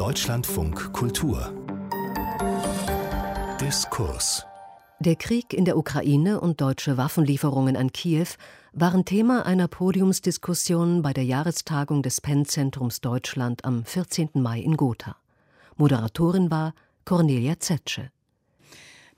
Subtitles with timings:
[0.00, 1.52] Deutschlandfunk Kultur
[3.60, 4.46] Diskurs
[4.98, 8.28] Der Krieg in der Ukraine und deutsche Waffenlieferungen an Kiew
[8.72, 14.30] waren Thema einer Podiumsdiskussion bei der Jahrestagung des Penn-Zentrums Deutschland am 14.
[14.36, 15.16] Mai in Gotha.
[15.76, 16.74] Moderatorin war
[17.04, 18.10] Cornelia Zetsche.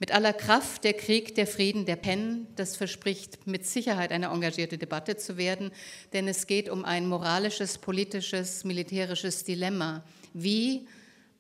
[0.01, 4.79] Mit aller Kraft der Krieg, der Frieden, der Penn, das verspricht mit Sicherheit eine engagierte
[4.79, 5.71] Debatte zu werden,
[6.12, 10.03] denn es geht um ein moralisches, politisches, militärisches Dilemma.
[10.35, 10.87] Wie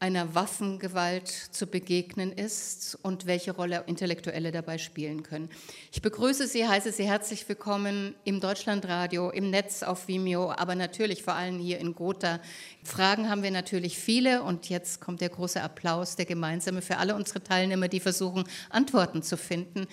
[0.02, 5.48] einer Waffengewalt zu begegnen ist und welche Rolle Intellektuelle dabei spielen können.
[5.92, 11.22] Ich begrüße Sie, heiße Sie herzlich willkommen im Deutschlandradio, im Netz auf Vimeo, aber natürlich
[11.22, 12.40] vor allem hier in Gotha.
[12.82, 17.14] Fragen haben wir natürlich viele und jetzt kommt der große Applaus, der gemeinsame für alle
[17.14, 19.86] unsere Teilnehmer, die versuchen, Antworten zu finden.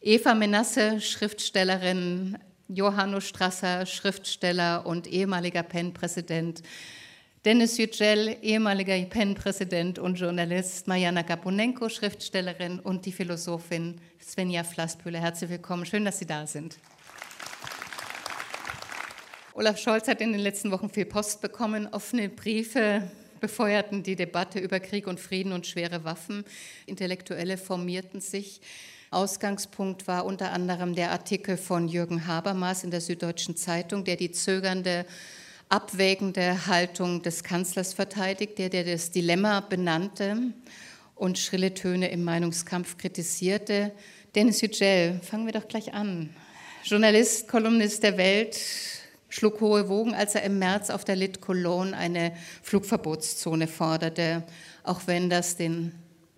[0.00, 2.38] Eva Menasse, Schriftstellerin,
[2.68, 6.62] Johanno Strasser, Schriftsteller und ehemaliger PEN-Präsident.
[7.46, 15.20] Dennis Yücel, ehemaliger PEN-Präsident und Journalist, Mariana Gaponenko, Schriftstellerin und die Philosophin Svenja Flasspühle.
[15.20, 16.76] Herzlich willkommen, schön, dass Sie da sind.
[19.54, 24.58] Olaf Scholz hat in den letzten Wochen viel Post bekommen, offene Briefe befeuerten die Debatte
[24.58, 26.44] über Krieg und Frieden und schwere Waffen.
[26.86, 28.60] Intellektuelle formierten sich.
[29.12, 34.32] Ausgangspunkt war unter anderem der Artikel von Jürgen Habermas in der Süddeutschen Zeitung, der die
[34.32, 35.06] zögernde
[35.68, 40.52] abwägende Haltung des Kanzlers verteidigt, der, der das Dilemma benannte
[41.14, 43.92] und schrille Töne im Meinungskampf kritisierte.
[44.34, 46.30] Dennis Yücel, fangen wir doch gleich an.
[46.84, 48.60] Journalist, Kolumnist der Welt,
[49.28, 54.44] schlug hohe Wogen, als er im März auf der Lit Cologne eine Flugverbotszone forderte,
[54.84, 55.92] auch wenn das den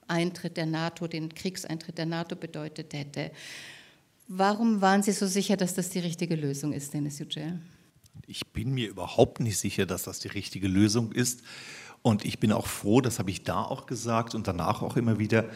[0.06, 3.30] Eintritt der NATO, den Kriegseintritt der NATO bedeutet hätte.
[4.26, 7.58] Warum waren Sie so sicher, dass das die richtige Lösung ist, Dennis Yücel?
[8.26, 11.42] Ich bin mir überhaupt nicht sicher, dass das die richtige Lösung ist.
[12.02, 15.18] Und ich bin auch froh, das habe ich da auch gesagt und danach auch immer
[15.18, 15.46] wieder,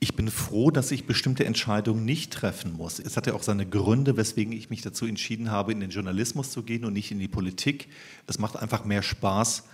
[0.00, 2.98] ich bin froh, dass ich bestimmte Entscheidungen nicht treffen muss.
[2.98, 6.50] Es hat ja auch seine Gründe, weswegen ich mich dazu entschieden habe, in den Journalismus
[6.50, 7.88] zu gehen und nicht in die Politik.
[8.26, 9.64] Es macht einfach mehr Spaß,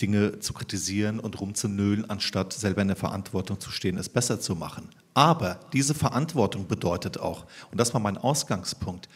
[0.00, 4.54] Dinge zu kritisieren und rumzunölen, anstatt selber in der Verantwortung zu stehen, es besser zu
[4.54, 4.88] machen.
[5.14, 9.08] Aber diese Verantwortung bedeutet auch, und das war mein Ausgangspunkt,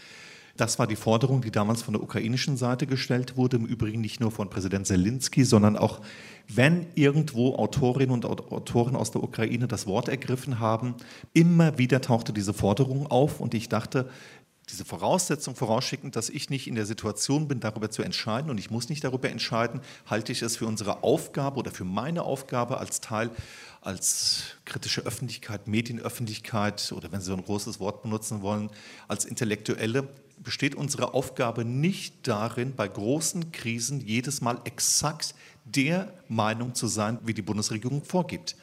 [0.56, 4.20] das war die Forderung, die damals von der ukrainischen Seite gestellt wurde, im Übrigen nicht
[4.20, 6.00] nur von Präsident Zelensky, sondern auch,
[6.48, 10.94] wenn irgendwo Autorinnen und Autoren aus der Ukraine das Wort ergriffen haben,
[11.32, 13.40] immer wieder tauchte diese Forderung auf.
[13.40, 14.08] Und ich dachte,
[14.70, 18.70] diese Voraussetzung vorausschickend, dass ich nicht in der Situation bin, darüber zu entscheiden und ich
[18.70, 23.00] muss nicht darüber entscheiden, halte ich es für unsere Aufgabe oder für meine Aufgabe als
[23.00, 23.30] Teil
[23.80, 28.68] als kritische Öffentlichkeit, Medienöffentlichkeit oder wenn Sie so ein großes Wort benutzen wollen,
[29.06, 36.74] als Intellektuelle, besteht unsere Aufgabe nicht darin, bei großen Krisen jedes Mal exakt der Meinung
[36.74, 38.56] zu sein, wie die Bundesregierung vorgibt.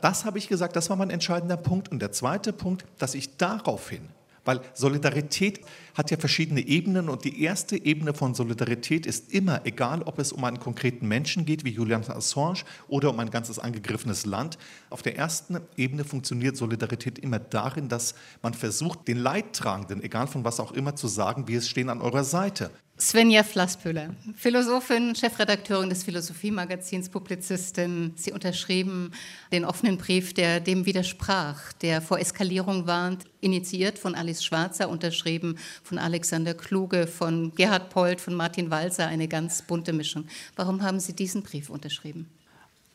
[0.00, 1.90] Das habe ich gesagt, das war mein entscheidender Punkt.
[1.90, 4.08] Und der zweite Punkt, dass ich daraufhin
[4.44, 5.60] weil Solidarität
[5.94, 10.32] hat ja verschiedene Ebenen und die erste Ebene von Solidarität ist immer, egal ob es
[10.32, 14.58] um einen konkreten Menschen geht, wie Julian Assange, oder um ein ganzes angegriffenes Land,
[14.90, 20.44] auf der ersten Ebene funktioniert Solidarität immer darin, dass man versucht, den Leidtragenden, egal von
[20.44, 22.70] was auch immer, zu sagen, wir stehen an eurer Seite.
[22.96, 28.12] Svenja Flasspöhler, Philosophin, Chefredakteurin des Philosophiemagazins, Publizistin.
[28.14, 29.10] Sie unterschrieben
[29.50, 35.58] den offenen Brief, der dem widersprach, der vor Eskalierung warnt, initiiert von Alice Schwarzer, unterschrieben
[35.82, 40.26] von Alexander Kluge, von Gerhard Polt, von Martin Walser, eine ganz bunte Mischung.
[40.54, 42.30] Warum haben Sie diesen Brief unterschrieben?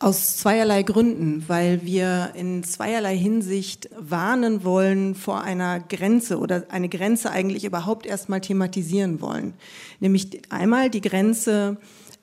[0.01, 6.87] Aus zweierlei Gründen, weil wir in zweierlei Hinsicht warnen wollen vor einer Grenze oder eine
[6.87, 9.55] Grenze eigentlich überhaupt erstmal thematisieren wollen.
[9.99, 11.75] Nämlich einmal die Grenze,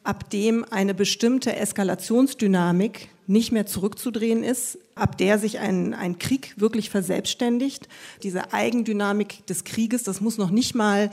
[0.05, 6.55] ab dem eine bestimmte Eskalationsdynamik nicht mehr zurückzudrehen ist, ab der sich ein, ein Krieg
[6.57, 7.91] wirklich verselbstständigt.
[8.23, 11.11] Diese Eigendynamik des Krieges, das muss noch nicht mal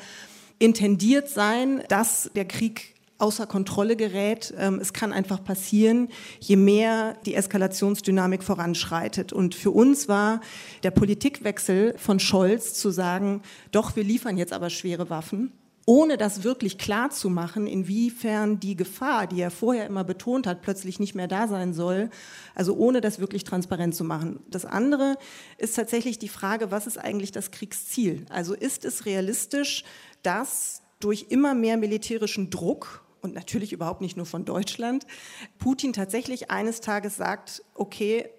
[0.60, 2.93] intendiert sein, dass der Krieg
[3.24, 4.54] außer Kontrolle gerät.
[4.58, 9.34] Ähm, es kann einfach passieren, je mehr die Eskalationsdynamik voranschreitet.
[9.34, 10.42] Und für uns war
[10.84, 15.54] der Politikwechsel von Scholz zu sagen, doch, wir liefern jetzt aber schwere Waffen
[15.86, 20.62] ohne das wirklich klar zu machen, inwiefern die Gefahr, die er vorher immer betont hat,
[20.62, 22.10] plötzlich nicht mehr da sein soll,
[22.56, 24.40] also ohne das wirklich transparent zu machen.
[24.50, 25.18] Das andere
[25.58, 28.26] ist tatsächlich die Frage, was ist eigentlich das Kriegsziel?
[28.30, 29.84] Also ist es realistisch,
[30.22, 35.08] dass durch immer mehr militärischen Druck und natürlich überhaupt nicht nur von Deutschland,
[35.58, 38.30] Putin tatsächlich eines Tages sagt, okay,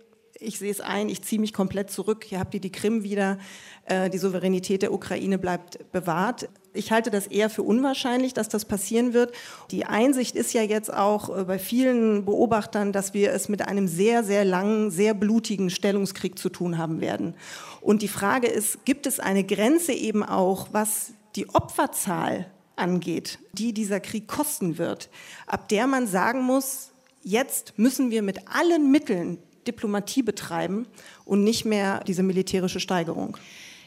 [0.41, 3.39] ich sehe es ein, ich ziehe mich komplett zurück, hier habt ihr die Krim wieder,
[3.87, 6.49] äh, die Souveränität der Ukraine bleibt bewahrt.
[6.73, 9.33] Ich halte das eher für unwahrscheinlich, dass das passieren wird.
[9.71, 13.89] Die Einsicht ist ja jetzt auch äh, bei vielen Beobachtern, dass wir es mit einem
[13.89, 17.35] sehr, sehr langen, sehr blutigen Stellungskrieg zu tun haben werden.
[17.81, 23.73] Und die Frage ist, gibt es eine Grenze eben auch, was die Opferzahl angeht, die
[23.73, 25.11] dieser Krieg kosten wird,
[25.47, 26.93] ab der man sagen muss,
[27.23, 30.87] jetzt müssen wir mit allen Mitteln Diplomatie betreiben
[31.25, 33.37] und nicht mehr diese militärische Steigerung.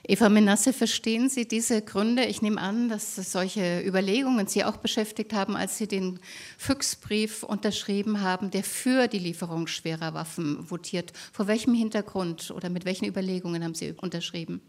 [0.10, 2.24] Eva Menasse, verstehen Sie diese Gründe?
[2.24, 6.20] Ich nehme an, dass solche Überlegungen Sie auch beschäftigt haben, als Sie den
[6.58, 11.12] Füchsbrief unterschrieben haben, der für die Lieferung schwerer Waffen votiert.
[11.34, 14.62] Vor welchem Hintergrund oder mit welchen Überlegungen haben Sie unterschrieben?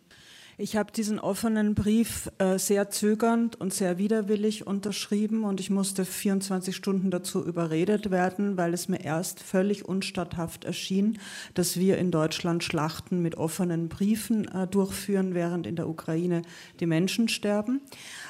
[0.60, 6.04] Ich habe diesen offenen Brief äh, sehr zögernd und sehr widerwillig unterschrieben und ich musste
[6.04, 11.20] 24 Stunden dazu überredet werden, weil es mir erst völlig unstatthaft erschien,
[11.54, 16.42] dass wir in Deutschland Schlachten mit offenen Briefen äh, durchführen, während in der Ukraine
[16.80, 17.80] die Menschen sterben.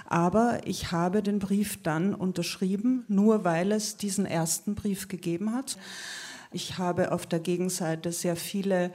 [0.05, 5.79] Aber ich habe den Brief dann unterschrieben, nur weil es diesen ersten Brief gegeben hat.
[6.53, 8.91] Ich habe auf der Gegenseite sehr viele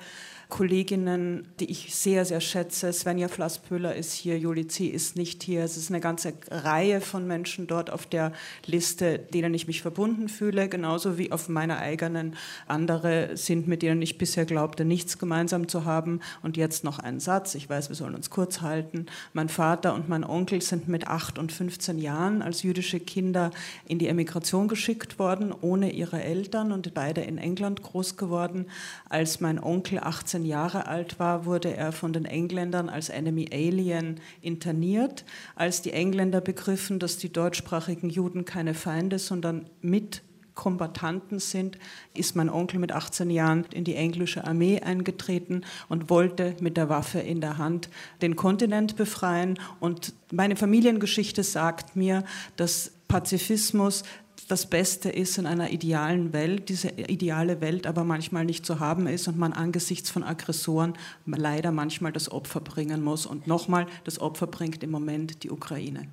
[0.49, 2.91] Kolleginnen, die ich sehr, sehr schätze.
[2.93, 4.87] Svenja Flasspöhler ist hier, Juli C.
[4.87, 5.63] ist nicht hier.
[5.63, 8.33] Es ist eine ganze Reihe von Menschen dort auf der
[8.65, 12.35] Liste, denen ich mich verbunden fühle, genauso wie auf meiner eigenen.
[12.67, 16.19] Andere sind, mit denen ich bisher glaubte, nichts gemeinsam zu haben.
[16.41, 17.55] Und jetzt noch ein Satz.
[17.55, 19.07] Ich weiß, wir sollen uns kurz halten.
[19.33, 23.51] Mein Vater und mein Onkel sind mit 8 und 15 Jahren als jüdische Kinder
[23.85, 28.67] in die Emigration geschickt worden, ohne ihre Eltern und beide in England groß geworden.
[29.09, 33.49] Als mein Onkel 18 18 Jahre alt war, wurde er von den Engländern als Enemy
[33.53, 35.25] Alien interniert.
[35.55, 40.23] Als die Engländer begriffen, dass die deutschsprachigen Juden keine Feinde, sondern mit
[40.55, 41.77] Kombatanten sind,
[42.15, 46.89] ist mein Onkel mit 18 Jahren in die englische Armee eingetreten und wollte mit der
[46.89, 47.89] Waffe in der Hand
[48.23, 49.59] den Kontinent befreien.
[49.79, 52.23] Und meine Familiengeschichte sagt mir,
[52.55, 54.01] dass Pazifismus
[54.47, 59.07] das Beste ist in einer idealen Welt, diese ideale Welt aber manchmal nicht zu haben
[59.07, 60.93] ist und man angesichts von Aggressoren
[61.25, 63.25] leider manchmal das Opfer bringen muss.
[63.25, 66.07] Und nochmal, das Opfer bringt im Moment die Ukraine.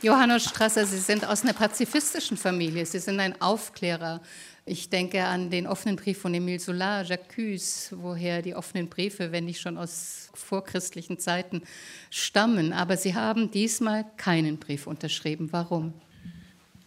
[0.00, 4.20] Johannes Strasser, Sie sind aus einer pazifistischen Familie, Sie sind ein Aufklärer.
[4.64, 9.46] Ich denke an den offenen Brief von Emile Solar, Jacques, woher die offenen Briefe, wenn
[9.46, 11.62] nicht schon aus vorchristlichen Zeiten,
[12.10, 12.72] stammen.
[12.72, 15.48] Aber Sie haben diesmal keinen Brief unterschrieben.
[15.52, 15.94] Warum?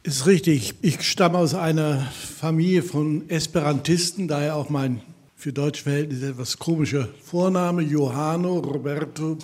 [0.03, 0.73] Ist richtig.
[0.81, 5.03] Ich stamme aus einer Familie von Esperantisten, daher auch mein
[5.35, 9.37] für deutsche Verhältnisse etwas komischer Vorname, Johanno Roberto.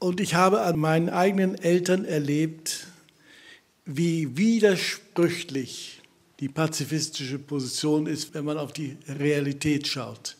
[0.00, 2.88] Und ich habe an meinen eigenen Eltern erlebt,
[3.84, 6.02] wie widersprüchlich
[6.40, 10.36] die pazifistische Position ist, wenn man auf die Realität schaut.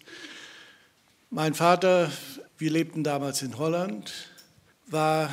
[1.30, 2.10] Mein Vater,
[2.58, 4.12] wir lebten damals in Holland,
[4.88, 5.30] war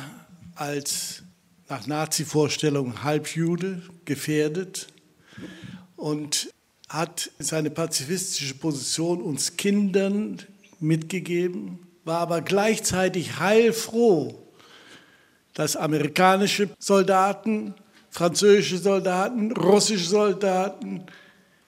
[0.54, 1.23] als
[1.68, 4.88] nach Nazi-Vorstellungen Halbjude, gefährdet
[5.96, 6.50] und
[6.88, 10.42] hat seine pazifistische Position uns Kindern
[10.80, 14.38] mitgegeben, war aber gleichzeitig heilfroh,
[15.54, 17.74] dass amerikanische Soldaten,
[18.10, 21.04] französische Soldaten, russische Soldaten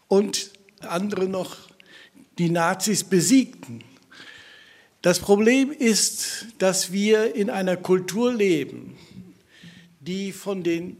[0.09, 0.51] und
[0.81, 1.57] andere noch
[2.39, 3.83] die Nazis besiegten.
[5.01, 8.96] Das Problem ist, dass wir in einer Kultur leben,
[10.07, 10.97] die von den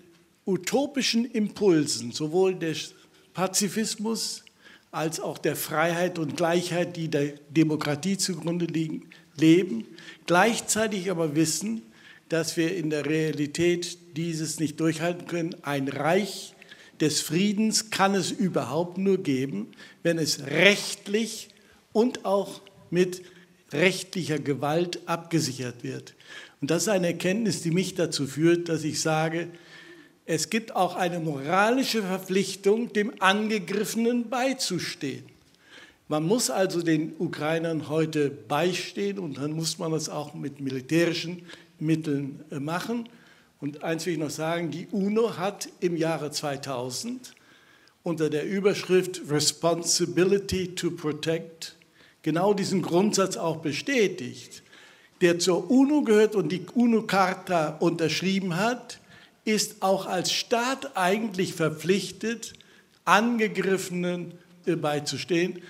[0.47, 2.95] utopischen Impulsen sowohl des
[3.35, 4.45] Pazifismus
[4.91, 9.85] als auch der Freiheit und Gleichheit, die der Demokratie zugrunde liegen, leben,
[10.27, 11.83] gleichzeitig aber wissen,
[12.29, 15.55] dass wir in der Realität dieses nicht durchhalten können.
[15.63, 16.55] Ein Reich
[17.01, 19.69] des Friedens kann es überhaupt nur geben,
[20.03, 21.49] wenn es rechtlich
[21.93, 23.23] und auch mit
[23.73, 26.15] rechtlicher Gewalt abgesichert wird.
[26.61, 29.49] Und das ist eine Erkenntnis, die mich dazu führt, dass ich sage,
[30.25, 35.25] es gibt auch eine moralische Verpflichtung, dem Angegriffenen beizustehen.
[36.09, 41.43] Man muss also den Ukrainern heute beistehen und dann muss man das auch mit militärischen
[41.79, 43.09] Mitteln äh, machen.
[43.61, 47.35] Und eins will ich noch sagen, die UNO hat im Jahre 2000
[48.03, 51.77] unter der Überschrift Responsibility to Protect
[52.23, 54.63] genau diesen Grundsatz auch bestätigt
[55.21, 59.01] der zur UNO gehört und die UNO-Charta unterschrieben hat,
[59.45, 62.55] ist auch als Staat eigentlich verpflichtet,
[63.05, 65.63] Angegriffenen beizustehen.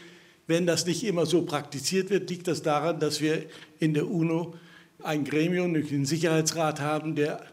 [0.46, 3.44] Wenn das nicht immer so praktiziert wird, liegt das daran, dass wir
[3.78, 4.54] in der UNO
[5.02, 7.44] ein Gremium, den Sicherheitsrat haben, der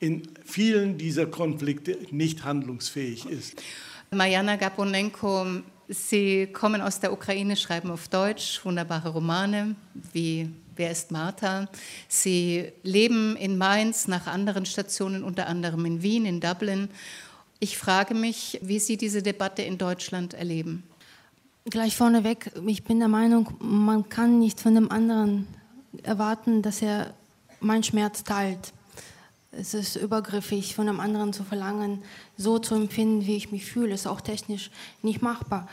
[0.00, 3.62] in vielen dieser Konflikte nicht handlungsfähig ist.
[4.10, 5.46] Mariana Gaponenko,
[5.88, 9.74] Sie kommen aus der Ukraine, schreiben auf Deutsch wunderbare Romane
[10.12, 11.66] wie Wer ist Martha?
[12.06, 16.88] Sie leben in Mainz nach anderen Stationen, unter anderem in Wien, in Dublin.
[17.58, 20.84] Ich frage mich, wie Sie diese Debatte in Deutschland erleben.
[21.64, 25.48] Gleich vorneweg, ich bin der Meinung, man kann nicht von dem anderen
[26.04, 27.12] erwarten, dass er
[27.58, 28.72] meinen Schmerz teilt.
[29.50, 32.04] Es ist übergriffig, von einem anderen zu verlangen,
[32.36, 33.94] so zu empfinden, wie ich mich fühle.
[33.94, 34.70] Es ist auch technisch
[35.02, 35.66] nicht machbar.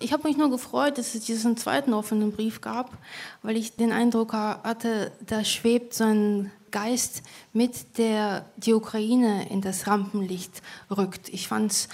[0.00, 2.96] Ich habe mich nur gefreut, dass es diesen zweiten offenen Brief gab,
[3.42, 9.60] weil ich den Eindruck hatte, da schwebt so ein Geist mit, der die Ukraine in
[9.60, 10.62] das Rampenlicht
[10.96, 11.28] rückt.
[11.30, 11.88] Ich fand es,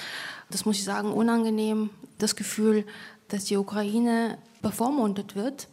[0.50, 2.84] das muss ich sagen, unangenehm, das Gefühl,
[3.28, 5.68] dass die Ukraine bevormundet wird,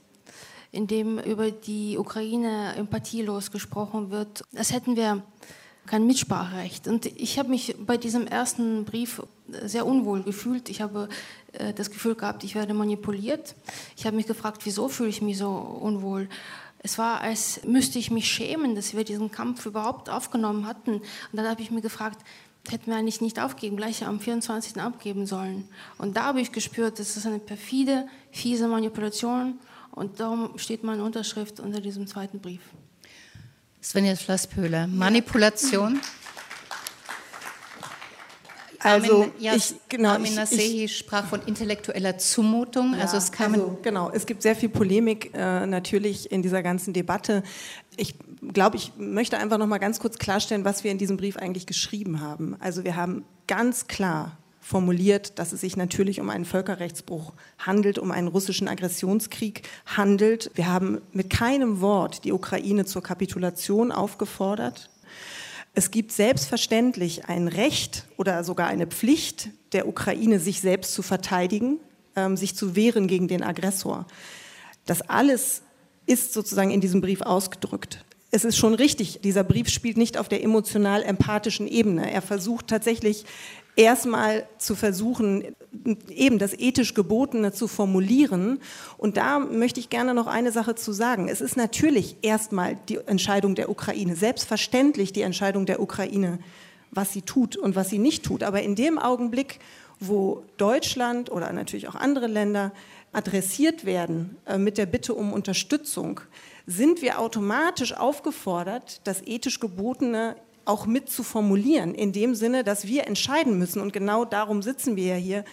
[0.72, 4.44] indem über die Ukraine empathielos gesprochen wird.
[4.54, 5.22] Das hätten wir
[5.86, 6.88] kein Mitspracherecht.
[6.88, 9.22] Und ich habe mich bei diesem ersten Brief
[9.66, 10.70] sehr unwohl gefühlt.
[10.70, 11.10] Ich habe
[11.54, 13.56] äh, das Gefühl gehabt, ich werde manipuliert.
[13.98, 16.30] Ich habe mich gefragt, wieso fühle ich mich so unwohl?
[16.84, 20.96] Es war, als müsste ich mich schämen, dass wir diesen Kampf überhaupt aufgenommen hatten.
[20.96, 21.04] Und
[21.34, 22.20] dann habe ich mir gefragt,
[22.70, 24.82] hätten wir eigentlich nicht aufgeben, gleich am 24.
[24.82, 25.68] abgeben sollen.
[25.98, 29.60] Und da habe ich gespürt, das ist eine perfide, fiese Manipulation.
[29.92, 32.62] Und darum steht meine Unterschrift unter diesem zweiten Brief.
[33.84, 36.00] Svenja Flasspöhler, Manipulation.
[38.84, 42.94] Also Armin, ja, ich, genau, Armin Nasehi sprach von intellektueller Zumutung.
[42.94, 46.64] Ja, also es kam also, genau, es gibt sehr viel Polemik äh, natürlich in dieser
[46.64, 47.44] ganzen Debatte.
[47.98, 48.16] Ich
[48.54, 51.68] glaube, ich möchte einfach noch mal ganz kurz klarstellen, was wir in diesem Brief eigentlich
[51.68, 52.56] geschrieben haben.
[52.60, 58.12] Also wir haben ganz klar formuliert, dass es sich natürlich um einen Völkerrechtsbruch handelt, um
[58.12, 60.52] einen russischen Aggressionskrieg handelt.
[60.54, 64.90] Wir haben mit keinem Wort die Ukraine zur Kapitulation aufgefordert.
[65.74, 71.80] Es gibt selbstverständlich ein Recht oder sogar eine Pflicht der Ukraine, sich selbst zu verteidigen,
[72.16, 74.06] ähm, sich zu wehren gegen den Aggressor.
[74.86, 75.62] Das alles
[76.06, 78.04] ist sozusagen in diesem Brief ausgedrückt.
[78.34, 82.10] Es ist schon richtig, dieser Brief spielt nicht auf der emotional-empathischen Ebene.
[82.10, 83.26] Er versucht tatsächlich
[83.76, 85.44] erstmal zu versuchen,
[86.10, 88.60] eben das ethisch Gebotene zu formulieren.
[88.98, 91.28] Und da möchte ich gerne noch eine Sache zu sagen.
[91.28, 96.40] Es ist natürlich erstmal die Entscheidung der Ukraine, selbstverständlich die Entscheidung der Ukraine,
[96.90, 98.44] was sie tut und was sie nicht tut.
[98.44, 99.60] Aber in dem Augenblick,
[100.00, 102.72] wo Deutschland oder natürlich auch andere Länder
[103.12, 106.22] adressiert werden äh, mit der Bitte um Unterstützung,
[106.72, 110.36] sind wir automatisch aufgefordert, das ethisch Gebotene
[110.66, 113.82] auch mit zu formulieren, in dem Sinne, dass wir entscheiden müssen.
[113.82, 115.46] Und genau darum sitzen wir ja hier.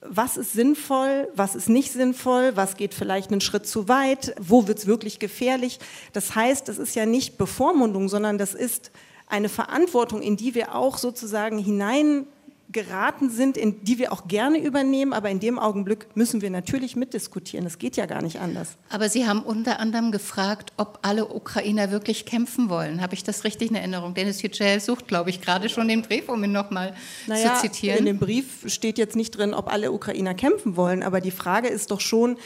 [0.00, 4.68] Was ist sinnvoll, was ist nicht sinnvoll, was geht vielleicht einen Schritt zu weit, wo
[4.68, 5.80] wird es wirklich gefährlich.
[6.12, 8.92] Das heißt, das ist ja nicht Bevormundung, sondern das ist
[9.26, 12.26] eine Verantwortung, in die wir auch sozusagen hinein
[12.70, 16.96] geraten sind, in die wir auch gerne übernehmen, aber in dem Augenblick müssen wir natürlich
[16.96, 17.64] mitdiskutieren.
[17.64, 18.76] Das geht ja gar nicht anders.
[18.90, 23.00] Aber Sie haben unter anderem gefragt, ob alle Ukrainer wirklich kämpfen wollen.
[23.00, 24.12] Habe ich das richtig in Erinnerung?
[24.12, 26.94] Dennis Yücel sucht, glaube ich, gerade schon den Brief, um ihn nochmal
[27.26, 28.00] naja, zu zitieren.
[28.00, 31.68] In dem Brief steht jetzt nicht drin, ob alle Ukrainer kämpfen wollen, aber die Frage
[31.68, 32.36] ist doch schon,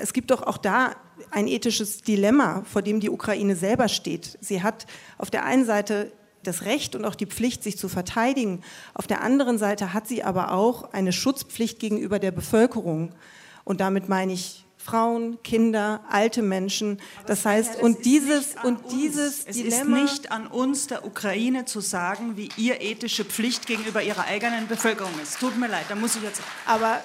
[0.00, 0.94] es gibt doch auch da
[1.30, 4.38] ein ethisches Dilemma, vor dem die Ukraine selber steht.
[4.40, 4.86] Sie hat
[5.18, 6.12] auf der einen Seite
[6.44, 8.62] das Recht und auch die Pflicht, sich zu verteidigen.
[8.94, 13.14] Auf der anderen Seite hat sie aber auch eine Schutzpflicht gegenüber der Bevölkerung.
[13.64, 17.00] Und damit meine ich Frauen, Kinder, alte Menschen.
[17.26, 21.64] Das heißt, ja, und dieses und dieses es Dilemma ist nicht an uns der Ukraine
[21.66, 25.38] zu sagen, wie ihr ethische Pflicht gegenüber ihrer eigenen Bevölkerung ist.
[25.38, 26.42] Tut mir leid, da muss ich jetzt.
[26.66, 27.00] Aber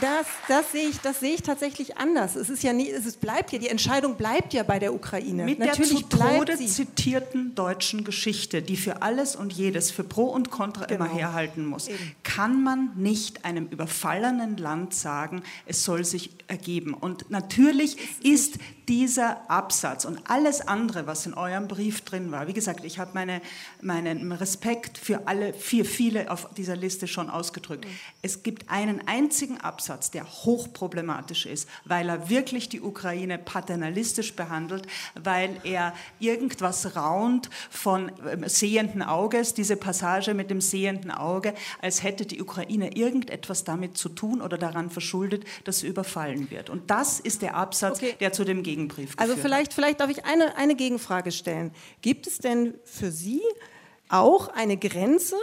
[0.00, 2.36] das, das, sehe ich, das sehe ich tatsächlich anders.
[2.36, 5.44] Es ist ja nie, es bleibt ja, die Entscheidung bleibt ja bei der Ukraine.
[5.44, 10.24] Mit Natürlich der zu Tode zitierten deutschen Geschichte, die für alles und jedes, für Pro
[10.24, 11.04] und Contra genau.
[11.04, 12.14] immer herhalten muss, Eben.
[12.22, 16.94] kann man nicht einem überfallenen Land sagen, es soll sich ergeben.
[16.94, 22.52] Und natürlich ist dieser Absatz und alles andere, was in eurem Brief drin war, wie
[22.52, 23.40] gesagt, ich habe meine,
[23.82, 27.84] meinen Respekt für alle, für viele auf dieser Liste schon ausgedrückt.
[27.84, 27.90] Mhm.
[28.22, 29.75] Es gibt einen einzigen Absatz,
[30.10, 38.12] der hochproblematisch ist, weil er wirklich die Ukraine paternalistisch behandelt, weil er irgendwas raunt von
[38.30, 43.96] ähm, sehenden Auges, diese Passage mit dem sehenden Auge, als hätte die Ukraine irgendetwas damit
[43.96, 46.70] zu tun oder daran verschuldet, dass sie überfallen wird.
[46.70, 48.14] Und das ist der Absatz, okay.
[48.20, 51.72] der zu dem Gegenbrief Also vielleicht, vielleicht darf ich eine, eine Gegenfrage stellen.
[52.02, 53.42] Gibt es denn für Sie
[54.08, 55.36] auch eine Grenze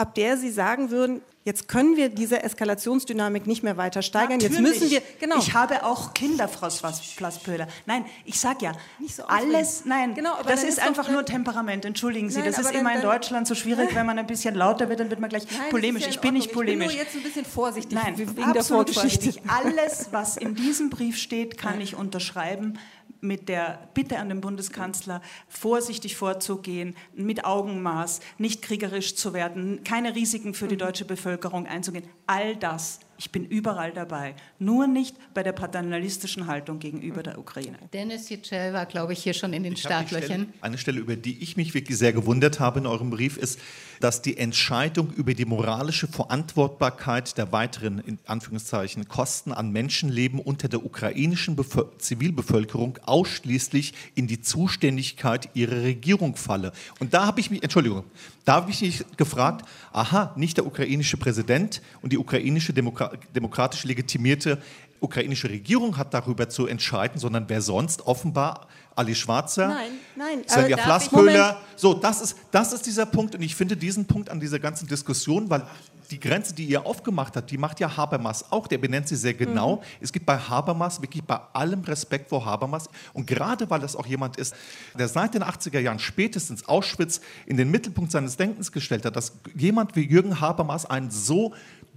[0.00, 4.38] ab der Sie sagen würden, jetzt können wir diese Eskalationsdynamik nicht mehr weiter steigern.
[4.38, 4.58] Natürlich.
[4.58, 5.38] Jetzt müssen wir, genau.
[5.38, 7.68] Ich habe auch Kinder, Frau Flasspöhler.
[7.84, 8.72] Nein, ich sage ja,
[9.06, 12.40] so alles, nein, genau, das ist, ist einfach nur Temperament, entschuldigen Sie.
[12.40, 15.10] Nein, das ist immer in Deutschland so schwierig, wenn man ein bisschen lauter wird, dann
[15.10, 16.04] wird man gleich nein, polemisch.
[16.04, 16.86] Ja ich bin nicht polemisch.
[16.86, 19.34] Ich bin nur jetzt ein bisschen vorsichtig nein, wegen der Vorgeschichte.
[19.48, 22.78] Alles, was in diesem Brief steht, kann ich unterschreiben
[23.20, 30.14] mit der Bitte an den Bundeskanzler, vorsichtig vorzugehen, mit Augenmaß, nicht kriegerisch zu werden, keine
[30.14, 30.80] Risiken für die mhm.
[30.80, 32.04] deutsche Bevölkerung einzugehen.
[32.26, 37.76] All das ich bin überall dabei, nur nicht bei der paternalistischen Haltung gegenüber der Ukraine.
[37.92, 40.54] Dennis Yücel war, glaube ich, hier schon in den ich Startlöchern.
[40.62, 43.60] Eine Stelle, über die ich mich wirklich sehr gewundert habe in eurem Brief, ist,
[44.00, 50.68] dass die Entscheidung über die moralische Verantwortbarkeit der weiteren, in Anführungszeichen, Kosten an Menschenleben unter
[50.68, 56.72] der ukrainischen Bevölker Zivilbevölkerung ausschließlich in die Zuständigkeit ihrer Regierung falle.
[56.98, 58.04] Und da habe ich mich, Entschuldigung,
[58.44, 63.84] da habe ich mich gefragt, aha, nicht der ukrainische Präsident und die ukrainische Demokratie demokratisch
[63.84, 64.58] legitimierte
[65.00, 68.06] ukrainische Regierung hat darüber zu entscheiden, sondern wer sonst?
[68.06, 68.68] Offenbar
[69.00, 71.58] Ali Schwarzer, nein, nein, Svenja Flasspöhler.
[71.74, 74.86] So, das ist, das ist dieser Punkt und ich finde diesen Punkt an dieser ganzen
[74.86, 75.62] Diskussion, weil
[76.10, 79.32] die Grenze, die ihr aufgemacht habt, die macht ja Habermas auch, der benennt sie sehr
[79.32, 79.76] genau.
[79.76, 79.82] Mhm.
[80.00, 84.06] Es gibt bei Habermas wirklich bei allem Respekt vor Habermas und gerade weil das auch
[84.06, 84.54] jemand ist,
[84.98, 89.32] der seit den 80er Jahren spätestens Auschwitz in den Mittelpunkt seines Denkens gestellt hat, dass
[89.54, 91.54] jemand wie Jürgen Habermas einen so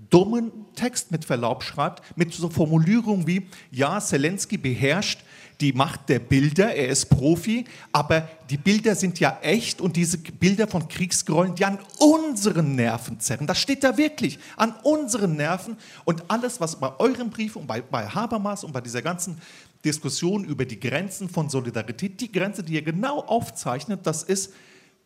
[0.10, 5.20] dummen Text mit Verlaub schreibt, mit so Formulierungen wie, ja, Zelensky beherrscht
[5.64, 10.18] die Macht der Bilder, er ist Profi, aber die Bilder sind ja echt und diese
[10.18, 15.78] Bilder von Kriegsgräueln, die an unseren Nerven zerren, das steht da wirklich, an unseren Nerven.
[16.04, 19.38] Und alles, was bei eurem Brief und bei, bei Habermas und bei dieser ganzen
[19.86, 24.52] Diskussion über die Grenzen von Solidarität, die Grenze, die ihr genau aufzeichnet, das ist,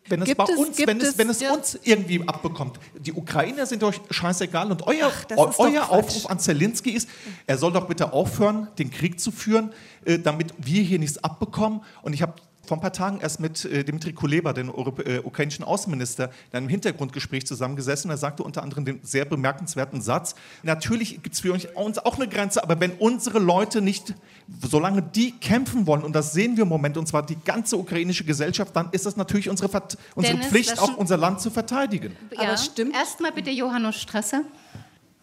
[0.10, 1.54] wenn es, bei uns, wenn es, wenn es ja.
[1.54, 2.80] uns irgendwie abbekommt.
[3.00, 7.10] Die Ukrainer sind euch scheißegal und euer, Ach, euer Aufruf an Zelensky ist,
[7.46, 9.72] er soll doch bitte aufhören, den Krieg zu führen,
[10.06, 11.82] äh, damit wir hier nichts abbekommen.
[12.02, 12.34] Und ich habe
[12.68, 16.70] vor ein paar Tagen erst mit äh, Dmitri Kuleba, dem äh, ukrainischen Außenminister, in einem
[16.70, 18.12] Hintergrundgespräch zusammengesessen.
[18.12, 22.28] Er sagte unter anderem den sehr bemerkenswerten Satz, natürlich gibt es für uns auch eine
[22.28, 24.16] Grenze, aber wenn unsere Leute nicht,
[24.62, 28.24] solange die kämpfen wollen, und das sehen wir im Moment, und zwar die ganze ukrainische
[28.24, 29.70] Gesellschaft, dann ist das natürlich unsere,
[30.16, 32.16] unsere Dennis, Pflicht, auch unser Land zu verteidigen.
[32.34, 32.94] Ja, aber stimmt.
[32.94, 34.44] Erstmal bitte Johannes Strasser.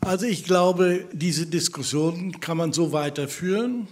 [0.01, 3.89] Also ich glaube, diese Diskussion kann man so weiterführen.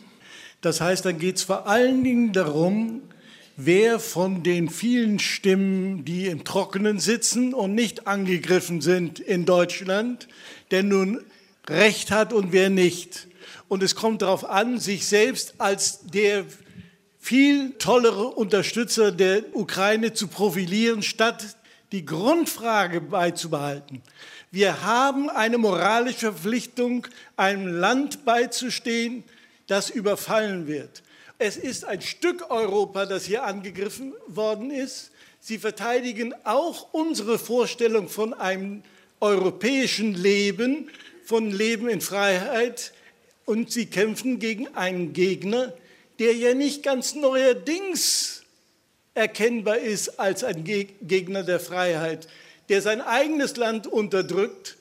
[0.61, 3.03] Das heißt, dann geht es vor allen Dingen darum,
[3.57, 10.29] wer von den vielen Stimmen, die im Trockenen sitzen und nicht angegriffen sind in Deutschland,
[10.71, 11.25] denn nun
[11.69, 13.29] Recht hat und wer nicht.
[13.69, 16.45] Und es kommt darauf an, sich selbst als der
[17.19, 21.57] viel tollere Unterstützer der Ukraine zu profilieren, statt
[21.93, 24.03] die Grundfrage beizubehalten.
[24.51, 29.25] Wir haben eine moralische Verpflichtung, einem Land beizustehen,
[29.69, 31.03] das überfallen wird.
[31.44, 35.11] Es ist ein Stück Europa, das hier angegriffen worden ist.
[35.40, 38.85] Sie verteidigen auch unsere Vorstellung von einem
[39.18, 40.88] europäischen Leben,
[41.24, 42.92] von Leben in Freiheit.
[43.44, 45.72] Und sie kämpfen gegen einen Gegner,
[46.20, 48.44] der ja nicht ganz neuerdings
[49.14, 52.28] erkennbar ist als ein Gegner der Freiheit,
[52.68, 54.76] der sein eigenes Land unterdrückt,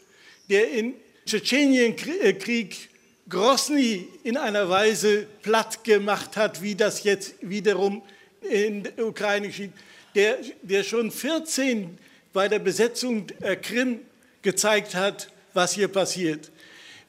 [0.47, 0.93] der in
[1.25, 2.90] Tschetschenienkrieg
[3.31, 8.03] Grosny in einer Weise platt gemacht hat, wie das jetzt wiederum
[8.41, 9.71] in der Ukraine geschieht,
[10.15, 11.97] der, der schon 14
[12.33, 14.01] bei der Besetzung der Krim
[14.41, 16.50] gezeigt hat, was hier passiert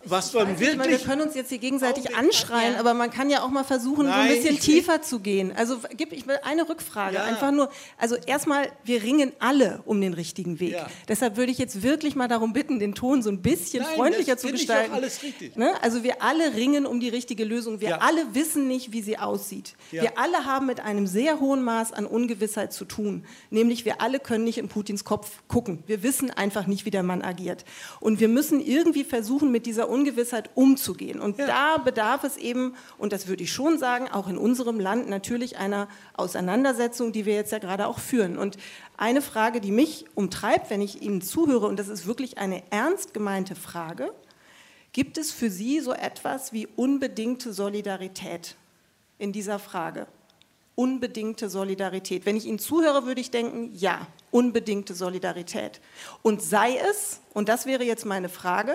[0.05, 0.77] was man wirklich.
[0.77, 2.81] Mal, wir können uns jetzt hier gegenseitig anschreien, ja.
[2.81, 5.53] aber man kann ja auch mal versuchen, Nein, so ein bisschen tiefer zu gehen.
[5.57, 7.17] Also gib ich will eine Rückfrage.
[7.17, 7.25] Ja.
[7.25, 10.73] Einfach nur, also erstmal, wir ringen alle um den richtigen Weg.
[10.73, 10.87] Ja.
[11.09, 14.37] Deshalb würde ich jetzt wirklich mal darum bitten, den Ton so ein bisschen Nein, freundlicher
[14.37, 14.87] zu gestalten.
[14.87, 15.57] Ich auch alles richtig.
[15.57, 15.73] Ne?
[15.83, 17.81] Also wir alle ringen um die richtige Lösung.
[17.81, 19.75] Wir alle wissen nicht, wie sie aussieht.
[19.91, 23.25] Wir alle haben mit einem sehr hohen Maß an Ungewissheit zu tun.
[23.51, 25.83] Nämlich wir alle können nicht in Putins Kopf gucken.
[25.87, 27.65] Wir wissen einfach nicht, wie der Mann agiert.
[28.01, 31.21] Und wir müssen irgendwie versuchen, mit dieser Ungewissheit umzugehen.
[31.21, 31.47] Und ja.
[31.47, 35.59] da bedarf es eben, und das würde ich schon sagen, auch in unserem Land natürlich
[35.59, 38.39] einer Auseinandersetzung, die wir jetzt ja gerade auch führen.
[38.39, 38.57] Und
[38.97, 43.15] eine Frage, die mich umtreibt, wenn ich Ihnen zuhöre, und das ist wirklich eine ernst
[43.15, 44.13] gemeinte Frage,
[44.93, 48.57] gibt es für Sie so etwas wie unbedingte Solidarität
[49.19, 50.07] in dieser Frage?
[50.75, 52.25] Unbedingte Solidarität.
[52.25, 55.81] Wenn ich Ihnen zuhöre, würde ich denken, ja, unbedingte Solidarität.
[56.23, 58.75] Und sei es, und das wäre jetzt meine Frage,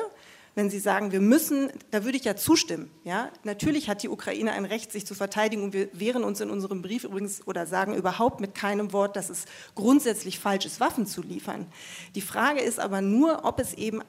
[0.58, 2.89] wenn Sie sagen, wir müssen, da würde ich ja zustimmen.
[3.04, 3.30] Ja?
[3.43, 6.82] Natürlich hat die Ukraine ein Recht, sich zu verteidigen und wir wehren uns in unserem
[6.82, 11.22] Brief übrigens oder sagen überhaupt mit keinem Wort, dass es grundsätzlich falsch ist, Waffen zu
[11.22, 11.67] liefern.
[12.15, 14.02] Die Frage ist aber nur, ob es eben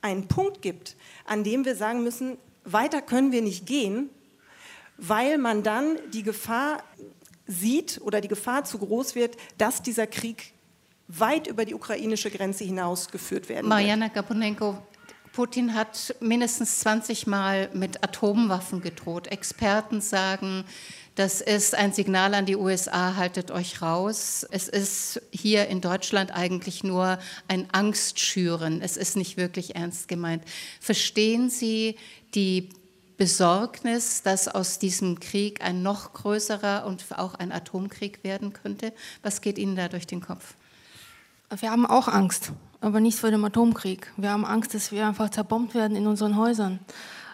[0.00, 4.08] einen Punkt gibt, an dem wir sagen müssen, weiter können wir nicht gehen,
[4.98, 6.84] weil man dann die Gefahr
[7.48, 10.52] sieht oder die Gefahr zu groß wird, dass dieser Krieg
[11.08, 14.78] weit über die ukrainische Grenze hinaus geführt werden Mariana Gaponenko,
[15.36, 19.26] Putin hat mindestens 20 Mal mit Atomwaffen gedroht.
[19.26, 20.64] Experten sagen,
[21.14, 24.46] das ist ein Signal an die USA, haltet euch raus.
[24.50, 27.18] Es ist hier in Deutschland eigentlich nur
[27.48, 28.80] ein Angstschüren.
[28.80, 30.42] Es ist nicht wirklich ernst gemeint.
[30.80, 31.96] Verstehen Sie
[32.34, 32.70] die
[33.18, 38.94] Besorgnis, dass aus diesem Krieg ein noch größerer und auch ein Atomkrieg werden könnte?
[39.22, 40.54] Was geht Ihnen da durch den Kopf?
[41.60, 42.52] Wir haben auch Angst,
[42.86, 44.12] aber nicht vor dem Atomkrieg.
[44.16, 46.78] Wir haben Angst, dass wir einfach zerbombt werden in unseren Häusern.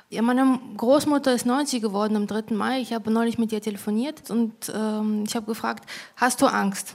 [0.09, 2.55] Ja, meine Großmutter ist 90 geworden am 3.
[2.55, 2.81] Mai.
[2.81, 6.95] Ich habe neulich mit ihr telefoniert und ähm, ich habe gefragt, hast du Angst?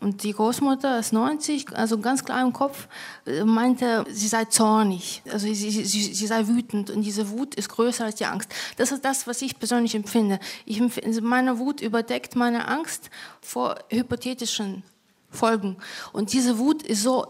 [0.00, 2.88] Und die Großmutter ist 90, also ganz klar im Kopf,
[3.24, 7.68] äh, meinte, sie sei zornig, also sie, sie, sie, sei wütend und diese Wut ist
[7.68, 8.52] größer als die Angst.
[8.76, 10.40] Das ist das, was ich persönlich empfinde.
[10.64, 14.82] Ich empfinde meine Wut überdeckt meine Angst vor hypothetischen
[15.30, 15.76] folgen.
[16.12, 17.28] Und diese Wut ist so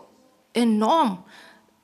[0.52, 1.24] enorm,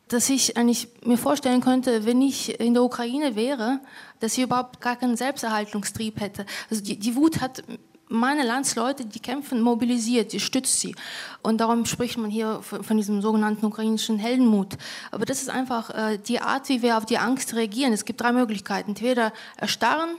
[0.09, 3.81] dass ich eigentlich mir vorstellen könnte, wenn ich in der Ukraine wäre,
[4.21, 6.47] dass ich überhaupt gar keinen Selbsterhaltungstrieb hätte.
[6.71, 7.63] Also die, die Wut hat
[8.09, 10.95] meine Landsleute, die kämpfen, mobilisiert, die stützt sie.
[11.43, 14.77] Und darum spricht man hier von diesem sogenannten ukrainischen Heldenmut.
[15.11, 17.93] Aber das ist einfach äh, die Art, wie wir auf die Angst reagieren.
[17.93, 18.91] Es gibt drei Möglichkeiten.
[18.91, 20.11] Entweder erstarren,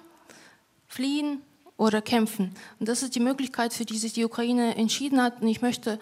[0.87, 1.41] fliehen
[1.77, 2.53] oder kämpfen.
[2.79, 5.41] Und das ist die Möglichkeit, für die sich die Ukraine entschieden hat.
[5.41, 5.99] Und ich möchte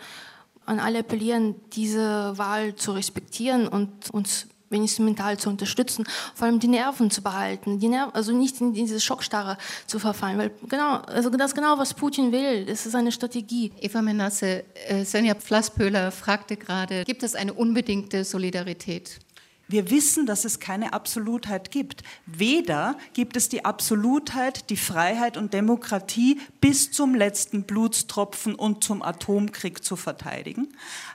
[0.67, 6.59] an alle appellieren, diese Wahl zu respektieren und uns wenigstens mental zu unterstützen, vor allem
[6.59, 10.97] die Nerven zu behalten, die Nerven, also nicht in diese Schockstarre zu verfallen, weil genau,
[10.97, 13.71] also das genau, was Putin will, das ist eine Strategie.
[13.79, 19.19] Eva Menasse, äh, Senja Flasspöhler fragte gerade, gibt es eine unbedingte Solidarität
[19.67, 22.03] wir wissen, dass es keine Absolutheit gibt.
[22.25, 29.01] Weder gibt es die Absolutheit, die Freiheit und Demokratie bis zum letzten Blutstropfen und zum
[29.01, 30.69] Atomkrieg zu verteidigen.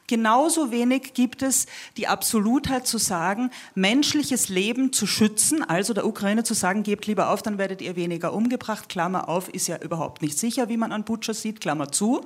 [0.07, 6.45] Genauso wenig gibt es die Absolutheit zu sagen, menschliches Leben zu schützen, also der Ukraine
[6.45, 8.89] zu sagen, gebt lieber auf, dann werdet ihr weniger umgebracht.
[8.89, 12.21] Klammer auf, ist ja überhaupt nicht sicher, wie man an Butcher sieht, Klammer zu.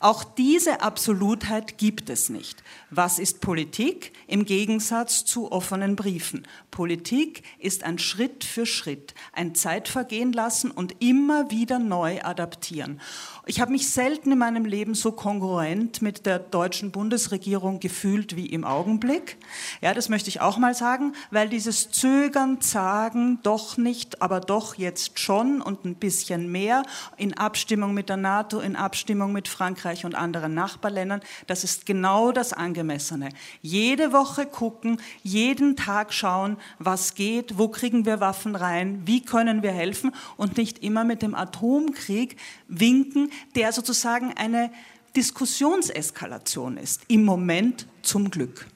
[0.00, 2.62] Auch diese Absolutheit gibt es nicht.
[2.90, 6.46] Was ist Politik im Gegensatz zu offenen Briefen?
[6.70, 13.00] Politik ist ein Schritt für Schritt, ein Zeitvergehen lassen und immer wieder neu adaptieren.
[13.46, 18.46] Ich habe mich selten in meinem Leben so kongruent mit der deutschen Bundesregierung gefühlt wie
[18.46, 19.36] im Augenblick.
[19.80, 24.76] Ja, das möchte ich auch mal sagen, weil dieses Zögern, Zagen, doch nicht, aber doch
[24.76, 26.84] jetzt schon und ein bisschen mehr
[27.16, 32.32] in Abstimmung mit der NATO, in Abstimmung mit Frankreich und anderen Nachbarländern, das ist genau
[32.32, 33.30] das Angemessene.
[33.62, 39.62] Jede Woche gucken, jeden Tag schauen, was geht, wo kriegen wir Waffen rein, wie können
[39.62, 42.36] wir helfen und nicht immer mit dem Atomkrieg
[42.68, 44.70] winken, der sozusagen eine
[45.16, 47.02] Diskussionseskalation ist.
[47.08, 48.66] Im Moment zum Glück.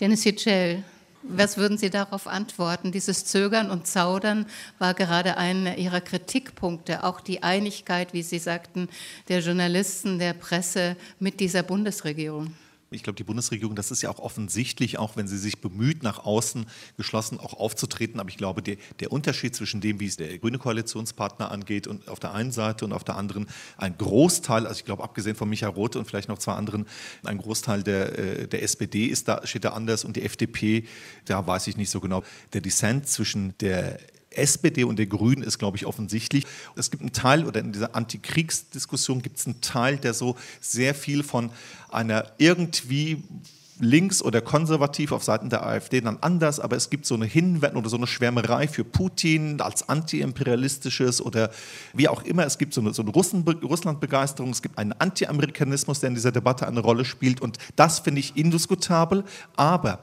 [0.00, 0.84] Dennis Yücel,
[1.28, 2.92] was würden Sie darauf antworten?
[2.92, 4.46] Dieses Zögern und Zaudern
[4.78, 8.88] war gerade einer Ihrer Kritikpunkte, auch die Einigkeit, wie Sie sagten,
[9.28, 12.54] der Journalisten, der Presse mit dieser Bundesregierung.
[12.90, 16.24] Ich glaube, die Bundesregierung, das ist ja auch offensichtlich, auch wenn sie sich bemüht, nach
[16.24, 18.20] außen geschlossen auch aufzutreten.
[18.20, 22.08] Aber ich glaube, der, der Unterschied zwischen dem, wie es der grüne Koalitionspartner angeht und
[22.08, 23.46] auf der einen Seite und auf der anderen
[23.76, 26.86] ein Großteil, also ich glaube, abgesehen von Michael Roth und vielleicht noch zwei anderen,
[27.24, 30.86] ein Großteil der, äh, der SPD ist da, steht da anders und die FDP,
[31.24, 32.22] da weiß ich nicht so genau.
[32.52, 33.98] Der Dissent zwischen der
[34.38, 36.44] SPD und der Grünen ist, glaube ich, offensichtlich.
[36.76, 40.94] Es gibt einen Teil, oder in dieser Antikriegsdiskussion gibt es einen Teil, der so sehr
[40.94, 41.50] viel von
[41.90, 43.22] einer irgendwie
[43.78, 47.82] links oder konservativ auf Seiten der AfD dann anders, aber es gibt so eine Hinwendung
[47.82, 51.50] oder so eine Schwärmerei für Putin als antiimperialistisches oder
[51.92, 52.46] wie auch immer.
[52.46, 56.66] Es gibt so eine, so eine Russlandbegeisterung, es gibt einen Anti-Amerikanismus, der in dieser Debatte
[56.66, 59.24] eine Rolle spielt und das finde ich indiskutabel,
[59.56, 59.98] aber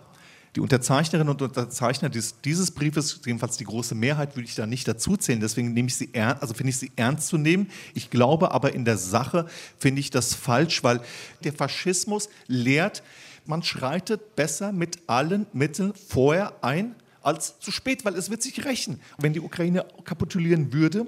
[0.55, 4.87] die Unterzeichnerinnen und Unterzeichner dieses, dieses Briefes, jedenfalls die große Mehrheit, würde ich da nicht
[4.87, 5.39] dazuzählen.
[5.39, 7.69] Deswegen nehme ich sie also finde ich sie ernst zu nehmen.
[7.95, 11.01] Ich glaube aber in der Sache finde ich das falsch, weil
[11.43, 13.03] der Faschismus lehrt,
[13.45, 18.65] man schreitet besser mit allen Mitteln vorher ein als zu spät, weil es wird sich
[18.65, 18.99] rächen.
[19.17, 21.07] Wenn die Ukraine kapitulieren würde,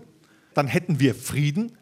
[0.54, 1.78] dann hätten wir Frieden,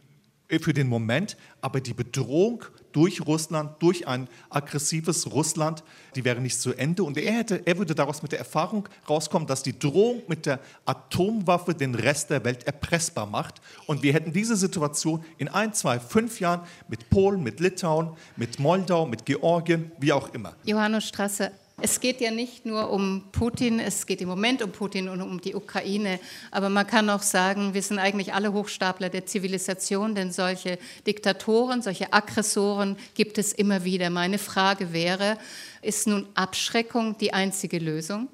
[0.60, 2.64] für den Moment, aber die Bedrohung
[2.94, 5.84] durch Russland, durch ein aggressives Russland,
[6.16, 7.04] die wäre nicht zu Ende.
[7.04, 10.60] Und er, hätte, er würde daraus mit der Erfahrung rauskommen, dass die Drohung mit der
[10.86, 13.62] Atomwaffe den Rest der Welt erpressbar macht.
[13.88, 18.60] Und wir hätten diese Situation in ein, zwei, fünf Jahren mit Polen, mit Litauen, mit
[18.60, 20.56] Moldau, mit Georgien, wie auch immer.
[20.64, 21.52] Johannes Strasse,
[21.84, 25.42] es geht ja nicht nur um Putin, es geht im Moment um Putin und um
[25.42, 26.18] die Ukraine,
[26.50, 31.82] aber man kann auch sagen, wir sind eigentlich alle Hochstapler der Zivilisation, denn solche Diktatoren,
[31.82, 34.10] solche Aggressoren gibt es immer wieder.
[34.10, 35.38] Meine Frage wäre,
[35.82, 38.30] ist nun Abschreckung die einzige Lösung?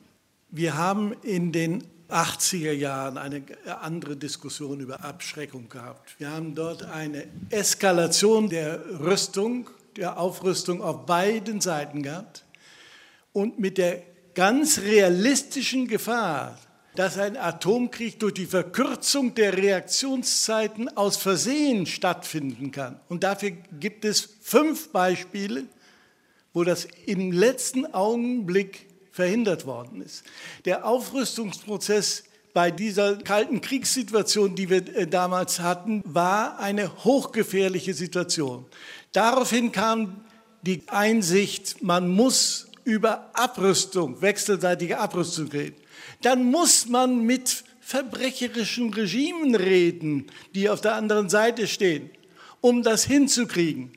[0.52, 3.42] Wir haben in den 80er Jahren eine
[3.82, 6.20] andere Diskussion über Abschreckung gehabt.
[6.20, 12.44] Wir haben dort eine Eskalation der Rüstung, der Aufrüstung auf beiden Seiten gehabt
[13.40, 14.04] und mit der
[14.36, 16.60] ganz realistischen Gefahr,
[16.96, 23.00] dass ein Atomkrieg durch die Verkürzung der Reaktionszeiten aus Versehen stattfinden kann.
[23.08, 25.64] Und dafür gibt es fünf Beispiele,
[26.54, 30.24] wo das im letzten Augenblick verhindert worden ist.
[30.66, 38.66] Der Aufrüstungsprozess bei dieser kalten Kriegssituation, die wir äh, damals hatten, war eine hochgefährliche Situation.
[39.14, 40.26] Daraufhin kam
[40.62, 45.76] die Einsicht, man muss über Abrüstung, wechselseitige Abrüstung reden,
[46.24, 52.10] dann muss man mit verbrecherischen Regimen reden, die auf der anderen Seite stehen,
[52.62, 53.92] um das hinzukriegen.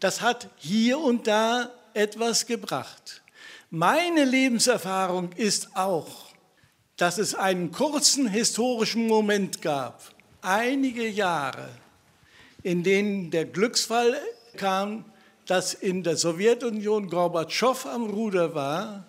[0.00, 3.22] Das hat hier und da etwas gebracht.
[3.70, 6.28] Meine Lebenserfahrung ist auch,
[6.96, 10.02] dass es einen kurzen historischen Moment gab,
[10.40, 11.68] einige Jahre,
[12.62, 14.16] in denen der Glücksfall
[14.56, 15.04] kam,
[15.48, 19.06] dass in der Sowjetunion Gorbatschow am Ruder war,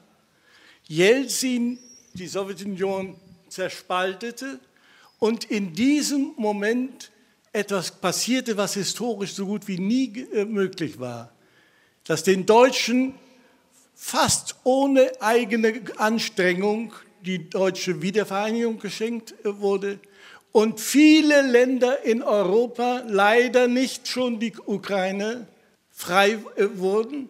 [0.87, 1.77] Jelzin
[2.13, 3.17] die Sowjetunion
[3.49, 4.59] zerspaltete
[5.19, 7.11] und in diesem Moment
[7.51, 11.33] etwas passierte, was historisch so gut wie nie äh, möglich war,
[12.05, 13.15] dass den Deutschen
[13.93, 19.99] fast ohne eigene Anstrengung die deutsche Wiedervereinigung geschenkt äh, wurde
[20.53, 25.45] und viele Länder in Europa, leider nicht schon die Ukraine,
[25.99, 27.27] frei äh, wurden.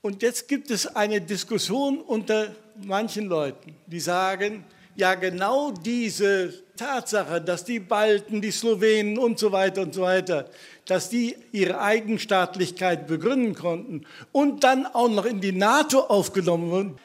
[0.00, 4.64] Und jetzt gibt es eine Diskussion unter manchen Leuten, die sagen,
[4.96, 10.48] ja genau diese Tatsache, dass die Balten, die Slowenen und so weiter und so weiter,
[10.86, 16.98] dass die ihre Eigenstaatlichkeit begründen konnten und dann auch noch in die NATO aufgenommen wurden,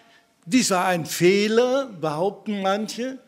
[0.46, 3.20] dies war ein Fehler, behaupten manche,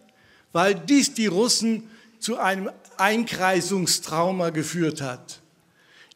[0.53, 5.41] weil dies die Russen zu einem Einkreisungstrauma geführt hat.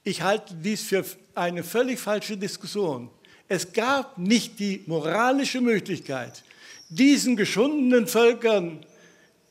[0.03, 1.03] Ich halte dies für
[1.41, 3.09] eine völlig falsche Diskussion.
[3.47, 6.43] Es gab nicht die moralische Möglichkeit,
[6.89, 8.85] diesen geschundenen Völkern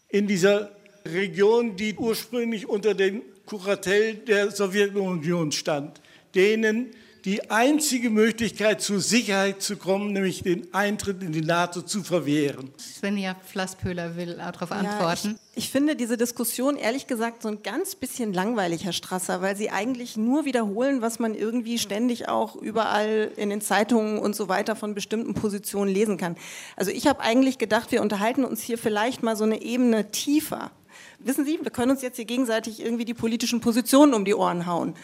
[0.09, 0.70] in dieser
[1.05, 6.00] Region, die ursprünglich unter dem Kuratell der Sowjetunion stand,
[6.35, 6.90] denen
[7.24, 12.72] die einzige Möglichkeit zur Sicherheit zu kommen, nämlich den Eintritt in die NATO zu verwehren.
[12.78, 15.28] Svenja Flasspöhler will darauf antworten.
[15.28, 19.42] Ja, ich, ich, finde diese Diskussion ehrlich gesagt so ein ganz bisschen langweilig, Herr Strasser,
[19.42, 24.35] weil sie eigentlich nur wiederholen, was man irgendwie ständig auch überall in den Zeitungen und
[24.35, 26.37] so weiter von bestimmten Positionen lesen kann.
[26.76, 30.70] Also ich habe eigentlich gedacht, wir unterhalten uns hier vielleicht mal so eine Ebene tiefer.
[31.18, 34.66] Wissen Sie, wir können uns jetzt hier gegenseitig irgendwie die politischen Positionen um die Ohren
[34.66, 34.94] hauen.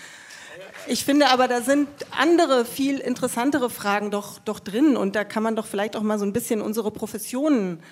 [0.89, 5.43] Ich finde aber, da sind andere, viel interessantere Fragen doch, doch drin und da kann
[5.43, 7.83] man doch vielleicht auch mal so ein bisschen unsere Professionen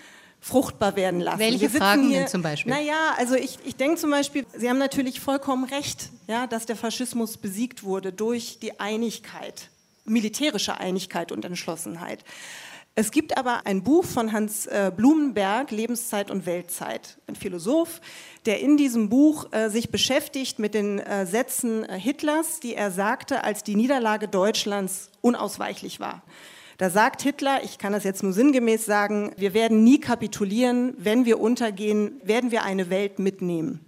[0.40, 1.38] fruchtbar werden lassen.
[1.38, 2.70] Welche Fragen hier, denn zum Beispiel?
[2.70, 6.76] Naja, also ich, ich denke zum Beispiel, Sie haben natürlich vollkommen recht, ja, dass der
[6.76, 9.70] Faschismus besiegt wurde durch die Einigkeit,
[10.04, 12.24] militärische Einigkeit und Entschlossenheit.
[12.96, 18.00] Es gibt aber ein Buch von Hans äh, Blumenberg, Lebenszeit und Weltzeit, ein Philosoph,
[18.46, 23.42] der in diesem Buch äh, sich beschäftigt mit den äh, Sätzen Hitlers, die er sagte,
[23.42, 26.22] als die Niederlage Deutschlands unausweichlich war.
[26.78, 31.24] Da sagt Hitler, ich kann das jetzt nur sinngemäß sagen, wir werden nie kapitulieren, wenn
[31.24, 33.85] wir untergehen, werden wir eine Welt mitnehmen.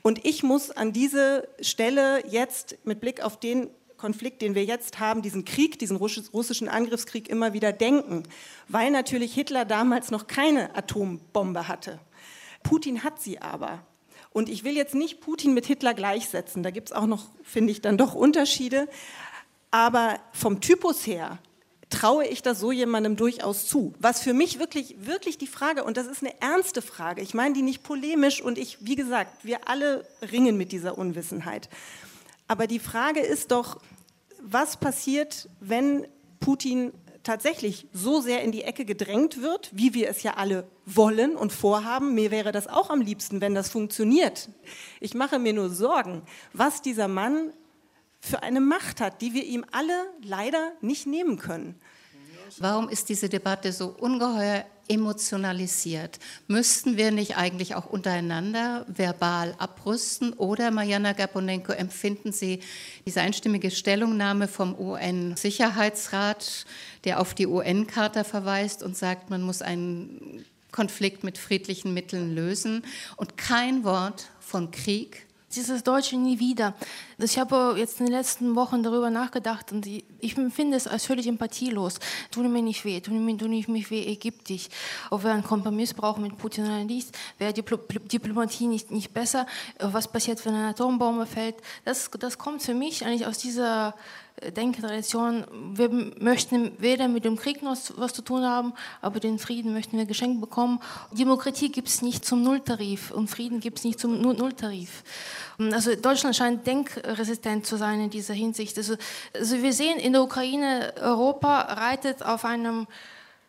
[0.00, 3.68] Und ich muss an diese Stelle jetzt mit Blick auf den
[4.00, 8.22] Konflikt, den wir jetzt haben, diesen Krieg, diesen russischen Angriffskrieg immer wieder denken,
[8.68, 12.00] weil natürlich Hitler damals noch keine Atombombe hatte.
[12.62, 13.84] Putin hat sie aber.
[14.32, 17.72] Und ich will jetzt nicht Putin mit Hitler gleichsetzen, da gibt es auch noch, finde
[17.72, 18.88] ich, dann doch Unterschiede.
[19.70, 21.38] Aber vom Typus her
[21.90, 23.92] traue ich das so jemandem durchaus zu.
[23.98, 27.54] Was für mich wirklich, wirklich die Frage, und das ist eine ernste Frage, ich meine
[27.54, 31.68] die nicht polemisch und ich, wie gesagt, wir alle ringen mit dieser Unwissenheit.
[32.50, 33.80] Aber die Frage ist doch,
[34.42, 36.08] was passiert, wenn
[36.40, 41.36] Putin tatsächlich so sehr in die Ecke gedrängt wird, wie wir es ja alle wollen
[41.36, 42.12] und vorhaben.
[42.12, 44.48] Mir wäre das auch am liebsten, wenn das funktioniert.
[44.98, 47.52] Ich mache mir nur Sorgen, was dieser Mann
[48.18, 51.80] für eine Macht hat, die wir ihm alle leider nicht nehmen können.
[52.58, 56.18] Warum ist diese Debatte so ungeheuer emotionalisiert?
[56.48, 60.32] Müssten wir nicht eigentlich auch untereinander verbal abrüsten?
[60.32, 62.60] Oder, Mariana Gaponenko, empfinden Sie
[63.06, 66.66] diese einstimmige Stellungnahme vom UN-Sicherheitsrat,
[67.04, 72.84] der auf die UN-Charta verweist und sagt, man muss einen Konflikt mit friedlichen Mitteln lösen
[73.16, 76.74] und kein Wort von Krieg, dieses Deutsche nie wieder.
[77.18, 81.26] Ich habe jetzt in den letzten Wochen darüber nachgedacht und ich empfinde es als völlig
[81.26, 81.98] empathielos.
[82.30, 83.34] Tut mir nicht weh, tut mir, mir
[83.68, 84.68] nicht weh, ägyptisch.
[85.10, 89.46] Ob wir einen Kompromiss brauchen mit Putin oder nicht, wäre Diplomatie nicht, nicht besser.
[89.78, 91.56] Was passiert, wenn eine Atombombe fällt?
[91.84, 93.94] Das, das kommt für mich eigentlich aus dieser
[94.56, 99.72] Denktradition, wir möchten weder mit dem Krieg noch was zu tun haben, aber den Frieden
[99.72, 100.80] möchten wir geschenkt bekommen.
[101.12, 105.02] Demokratie gibt es nicht zum Nulltarif und Frieden gibt es nicht zum Nulltarif.
[105.58, 108.76] Also Deutschland scheint denkresistent zu sein in dieser Hinsicht.
[108.78, 108.94] Also,
[109.34, 112.86] also wir sehen in der Ukraine, Europa reitet auf einem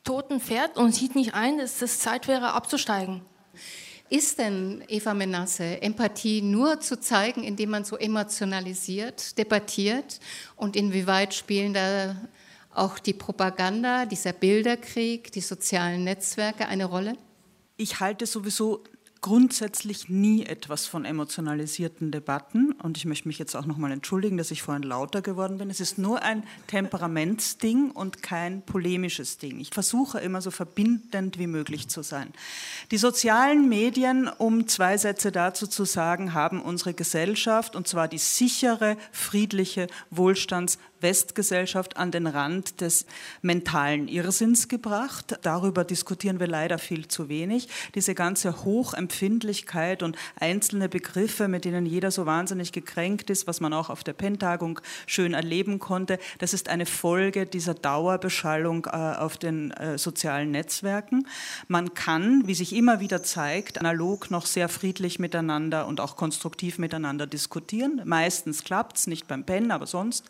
[0.03, 3.21] toten Pferd und sieht nicht ein, dass es Zeit wäre, abzusteigen.
[4.11, 10.19] Ist denn, Eva Menasse, Empathie nur zu zeigen, indem man so emotionalisiert, debattiert?
[10.57, 12.17] Und inwieweit spielen da
[12.73, 17.13] auch die Propaganda, dieser Bilderkrieg, die sozialen Netzwerke eine Rolle?
[17.77, 18.83] Ich halte sowieso
[19.21, 22.71] grundsätzlich nie etwas von emotionalisierten Debatten.
[22.71, 25.69] Und ich möchte mich jetzt auch nochmal entschuldigen, dass ich vorhin lauter geworden bin.
[25.69, 29.59] Es ist nur ein Temperamentsding und kein polemisches Ding.
[29.59, 32.33] Ich versuche immer so verbindend wie möglich zu sein.
[32.89, 38.17] Die sozialen Medien, um zwei Sätze dazu zu sagen, haben unsere Gesellschaft, und zwar die
[38.17, 43.05] sichere, friedliche, wohlstands- Westgesellschaft an den Rand des
[43.41, 45.37] mentalen Irrsinns gebracht.
[45.41, 47.67] Darüber diskutieren wir leider viel zu wenig.
[47.95, 53.73] Diese ganze Hochempfindlichkeit und einzelne Begriffe, mit denen jeder so wahnsinnig gekränkt ist, was man
[53.73, 59.37] auch auf der Pentagung schön erleben konnte, das ist eine Folge dieser Dauerbeschallung äh, auf
[59.37, 61.27] den äh, sozialen Netzwerken.
[61.67, 66.77] Man kann, wie sich immer wieder zeigt, analog noch sehr friedlich miteinander und auch konstruktiv
[66.77, 68.01] miteinander diskutieren.
[68.05, 70.25] Meistens klappt es, nicht beim Pen, aber sonst.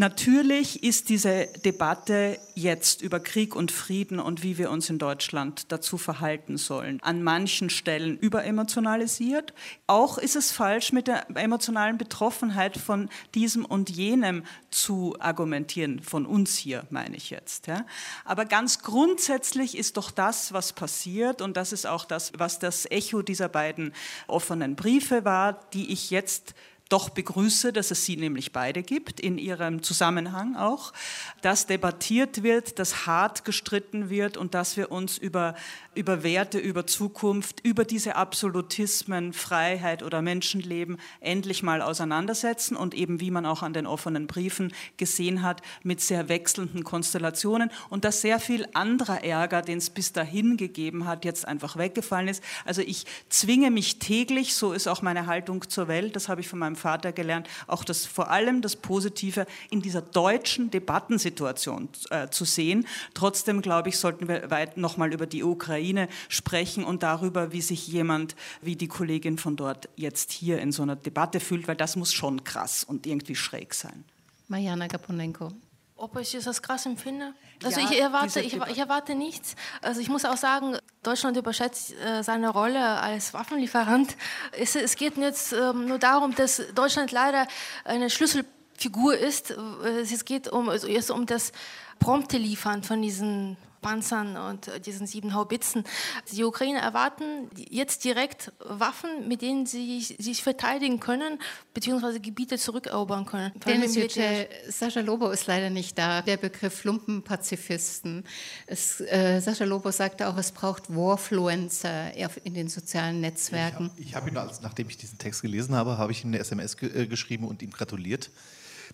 [0.00, 5.70] Natürlich ist diese Debatte jetzt über Krieg und Frieden und wie wir uns in Deutschland
[5.70, 9.52] dazu verhalten sollen, an manchen Stellen überemotionalisiert.
[9.86, 16.24] Auch ist es falsch, mit der emotionalen Betroffenheit von diesem und jenem zu argumentieren, von
[16.24, 17.66] uns hier meine ich jetzt.
[17.66, 17.84] Ja.
[18.24, 22.90] Aber ganz grundsätzlich ist doch das, was passiert, und das ist auch das, was das
[22.90, 23.92] Echo dieser beiden
[24.28, 26.54] offenen Briefe war, die ich jetzt
[26.90, 30.92] doch begrüße, dass es sie nämlich beide gibt, in ihrem Zusammenhang auch,
[31.40, 35.54] dass debattiert wird, dass hart gestritten wird und dass wir uns über,
[35.94, 43.20] über Werte, über Zukunft, über diese Absolutismen, Freiheit oder Menschenleben endlich mal auseinandersetzen und eben,
[43.20, 48.20] wie man auch an den offenen Briefen gesehen hat, mit sehr wechselnden Konstellationen und dass
[48.20, 52.42] sehr viel anderer Ärger, den es bis dahin gegeben hat, jetzt einfach weggefallen ist.
[52.64, 56.48] Also ich zwinge mich täglich, so ist auch meine Haltung zur Welt, das habe ich
[56.48, 62.28] von meinem Vater gelernt, auch das vor allem das Positive in dieser deutschen Debattensituation äh,
[62.28, 62.86] zu sehen.
[63.14, 67.86] Trotzdem glaube ich, sollten wir weit nochmal über die Ukraine sprechen und darüber, wie sich
[67.86, 71.96] jemand wie die Kollegin von dort jetzt hier in so einer Debatte fühlt, weil das
[71.96, 74.04] muss schon krass und irgendwie schräg sein.
[74.48, 75.52] Mariana Gaponenko.
[76.00, 77.34] Ob ich das krass empfinde?
[77.62, 79.54] Also ja, ich, erwarte, ich, ich, erwarte nichts.
[79.82, 84.16] Also ich muss auch sagen, Deutschland überschätzt äh, seine Rolle als Waffenlieferant.
[84.52, 87.46] Es, es geht jetzt ähm, nur darum, dass Deutschland leider
[87.84, 89.50] eine Schlüsselfigur ist.
[89.50, 91.52] Äh, es geht um, also um das
[91.98, 95.84] prompte Liefern von diesen Panzern und äh, diesen sieben Haubitzen.
[96.32, 101.40] Die Ukrainer erwarten jetzt direkt Waffen, mit denen sie sich verteidigen können,
[101.74, 103.52] beziehungsweise Gebiete zurückerobern können.
[103.66, 106.22] Dennis Yüce, Sascha Lobo ist leider nicht da.
[106.22, 108.24] Der Begriff Lumpenpazifisten.
[108.66, 112.12] Es, äh, Sascha Lobo sagte auch, es braucht Warfluencer
[112.44, 113.90] in den sozialen Netzwerken.
[113.96, 116.38] Ich habe hab ihn, als, nachdem ich diesen Text gelesen habe, habe ich ihm eine
[116.38, 118.30] SMS ge äh, geschrieben und ihm gratuliert.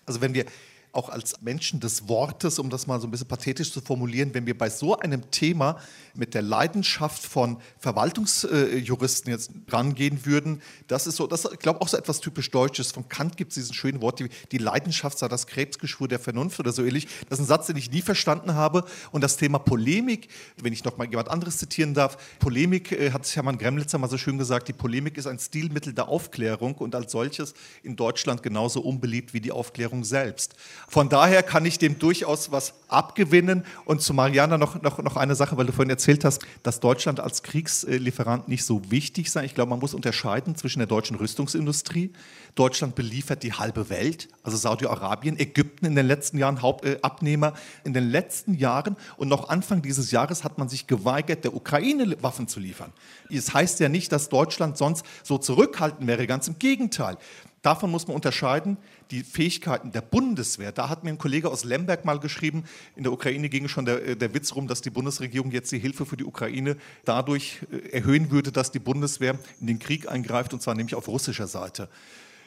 [0.05, 0.45] Also wenn wir
[0.91, 4.45] auch als Menschen des Wortes, um das mal so ein bisschen pathetisch zu formulieren, wenn
[4.45, 5.77] wir bei so einem Thema
[6.15, 11.87] mit der Leidenschaft von Verwaltungsjuristen jetzt rangehen würden, das ist so, das ich glaube auch
[11.87, 12.91] so etwas typisch Deutsches.
[12.91, 16.59] Von Kant gibt es diesen schönen Wort, die, die Leidenschaft sei das Krebsgeschwür der Vernunft
[16.59, 17.07] oder so ähnlich.
[17.29, 18.83] Das ist ein Satz, den ich nie verstanden habe.
[19.11, 20.29] Und das Thema Polemik,
[20.61, 24.17] wenn ich noch mal jemand anderes zitieren darf, Polemik äh, hat Hermann Gremlitzer mal so
[24.17, 28.81] schön gesagt, die Polemik ist ein Stilmittel der Aufklärung und als solches in Deutschland genauso
[28.81, 30.55] unbeliebt wie die Aufklärung selbst.
[30.87, 33.65] Von daher kann ich dem durchaus was abgewinnen.
[33.85, 37.19] Und zu Mariana noch, noch, noch eine Sache, weil du vorhin erzählt hast, dass Deutschland
[37.19, 39.45] als Kriegslieferant nicht so wichtig sei.
[39.45, 42.11] Ich glaube, man muss unterscheiden zwischen der deutschen Rüstungsindustrie.
[42.55, 47.53] Deutschland beliefert die halbe Welt, also Saudi-Arabien, Ägypten in den letzten Jahren Hauptabnehmer.
[47.83, 52.17] In den letzten Jahren und noch Anfang dieses Jahres hat man sich geweigert, der Ukraine
[52.21, 52.93] Waffen zu liefern.
[53.29, 57.17] Es heißt ja nicht, dass Deutschland sonst so zurückhaltend wäre, ganz im Gegenteil.
[57.61, 58.77] Davon muss man unterscheiden,
[59.11, 60.71] die Fähigkeiten der Bundeswehr.
[60.71, 62.63] Da hat mir ein Kollege aus Lemberg mal geschrieben,
[62.95, 66.05] in der Ukraine ging schon der, der Witz rum, dass die Bundesregierung jetzt die Hilfe
[66.05, 70.61] für die Ukraine dadurch äh, erhöhen würde, dass die Bundeswehr in den Krieg eingreift, und
[70.61, 71.89] zwar nämlich auf russischer Seite.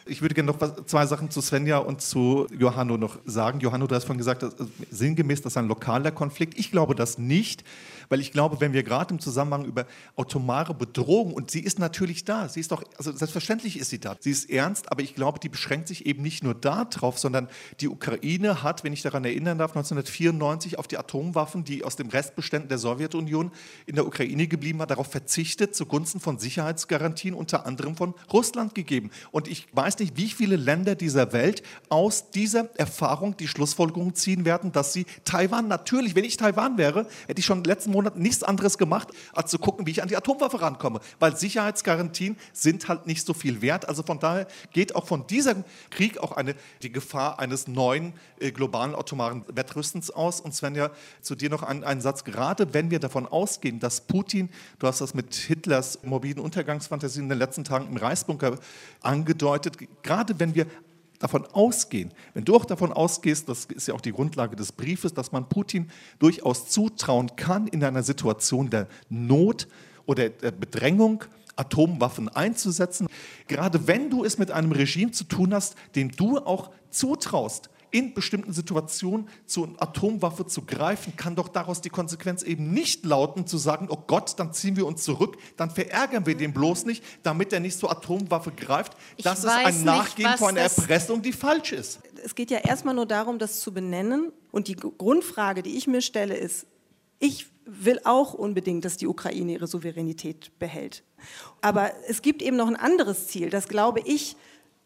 [0.06, 3.60] Ich würde gerne noch zwei Sachen zu Svenja und zu Johanno noch sagen.
[3.60, 4.54] Johanno, du hast vorhin gesagt, dass,
[4.90, 6.58] sinngemäß, das ist ein lokaler Konflikt.
[6.58, 7.64] Ich glaube das nicht
[8.10, 9.86] weil ich glaube, wenn wir gerade im Zusammenhang über
[10.16, 14.16] atomare Bedrohung, und sie ist natürlich da, sie ist doch, also selbstverständlich ist sie da,
[14.18, 17.48] sie ist ernst, aber ich glaube, die beschränkt sich eben nicht nur darauf, sondern
[17.80, 22.08] die Ukraine hat, wenn ich daran erinnern darf, 1994 auf die Atomwaffen, die aus dem
[22.08, 23.52] Restbeständen der Sowjetunion
[23.86, 29.10] in der Ukraine geblieben war, darauf verzichtet, zugunsten von Sicherheitsgarantien unter anderem von Russland gegeben.
[29.30, 34.44] Und ich weiß nicht, wie viele Länder dieser Welt aus dieser Erfahrung die Schlussfolgerung ziehen
[34.44, 38.22] werden, dass sie Taiwan natürlich, wenn ich Taiwan wäre, hätte ich schon letzten Monat Monaten
[38.22, 41.00] nichts anderes gemacht, als zu gucken, wie ich an die Atomwaffe rankomme.
[41.18, 43.88] Weil Sicherheitsgarantien sind halt nicht so viel wert.
[43.88, 48.52] Also von daher geht auch von diesem Krieg auch eine, die Gefahr eines neuen äh,
[48.52, 50.40] globalen atomaren Wettrüstens aus.
[50.40, 50.90] Und Svenja,
[51.20, 52.24] zu dir noch ein, ein Satz.
[52.24, 54.48] Gerade wenn wir davon ausgehen, dass Putin,
[54.78, 58.56] du hast das mit Hitlers morbiden Untergangsfantasien in den letzten Tagen im Reichsbunker
[59.02, 60.66] angedeutet, gerade wenn wir
[61.20, 65.14] davon ausgehen, wenn du auch davon ausgehst, das ist ja auch die Grundlage des Briefes,
[65.14, 69.68] dass man Putin durchaus zutrauen kann, in einer Situation der Not
[70.06, 71.22] oder der Bedrängung
[71.56, 73.06] Atomwaffen einzusetzen,
[73.46, 78.14] gerade wenn du es mit einem Regime zu tun hast, dem du auch zutraust, in
[78.14, 83.58] bestimmten Situationen zur Atomwaffe zu greifen, kann doch daraus die Konsequenz eben nicht lauten, zu
[83.58, 87.52] sagen, oh Gott, dann ziehen wir uns zurück, dann verärgern wir den bloß nicht, damit
[87.52, 88.96] er nicht zur Atomwaffe greift.
[89.22, 92.00] Das ist ein Nachgehen von einer Erpressung, die falsch ist.
[92.24, 94.32] Es geht ja erstmal nur darum, das zu benennen.
[94.52, 96.66] Und die Grundfrage, die ich mir stelle, ist,
[97.18, 101.04] ich will auch unbedingt, dass die Ukraine ihre Souveränität behält.
[101.60, 104.36] Aber es gibt eben noch ein anderes Ziel, das glaube ich,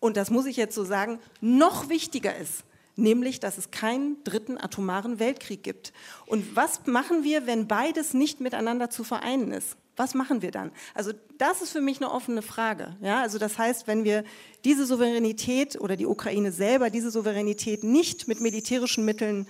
[0.00, 2.64] und das muss ich jetzt so sagen, noch wichtiger ist
[2.96, 5.92] nämlich dass es keinen dritten atomaren Weltkrieg gibt.
[6.26, 9.76] Und was machen wir, wenn beides nicht miteinander zu vereinen ist?
[9.96, 10.72] Was machen wir dann?
[10.92, 12.96] Also das ist für mich eine offene Frage.
[13.00, 14.24] Ja, also das heißt, wenn wir
[14.64, 19.46] diese Souveränität oder die Ukraine selber diese Souveränität nicht mit militärischen Mitteln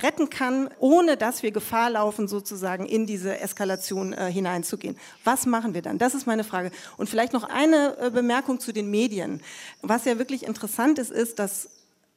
[0.00, 4.96] retten kann, ohne dass wir Gefahr laufen, sozusagen in diese Eskalation äh, hineinzugehen.
[5.24, 5.98] Was machen wir dann?
[5.98, 6.70] Das ist meine Frage.
[6.96, 9.42] Und vielleicht noch eine äh, Bemerkung zu den Medien.
[9.82, 11.68] Was ja wirklich interessant ist, ist, dass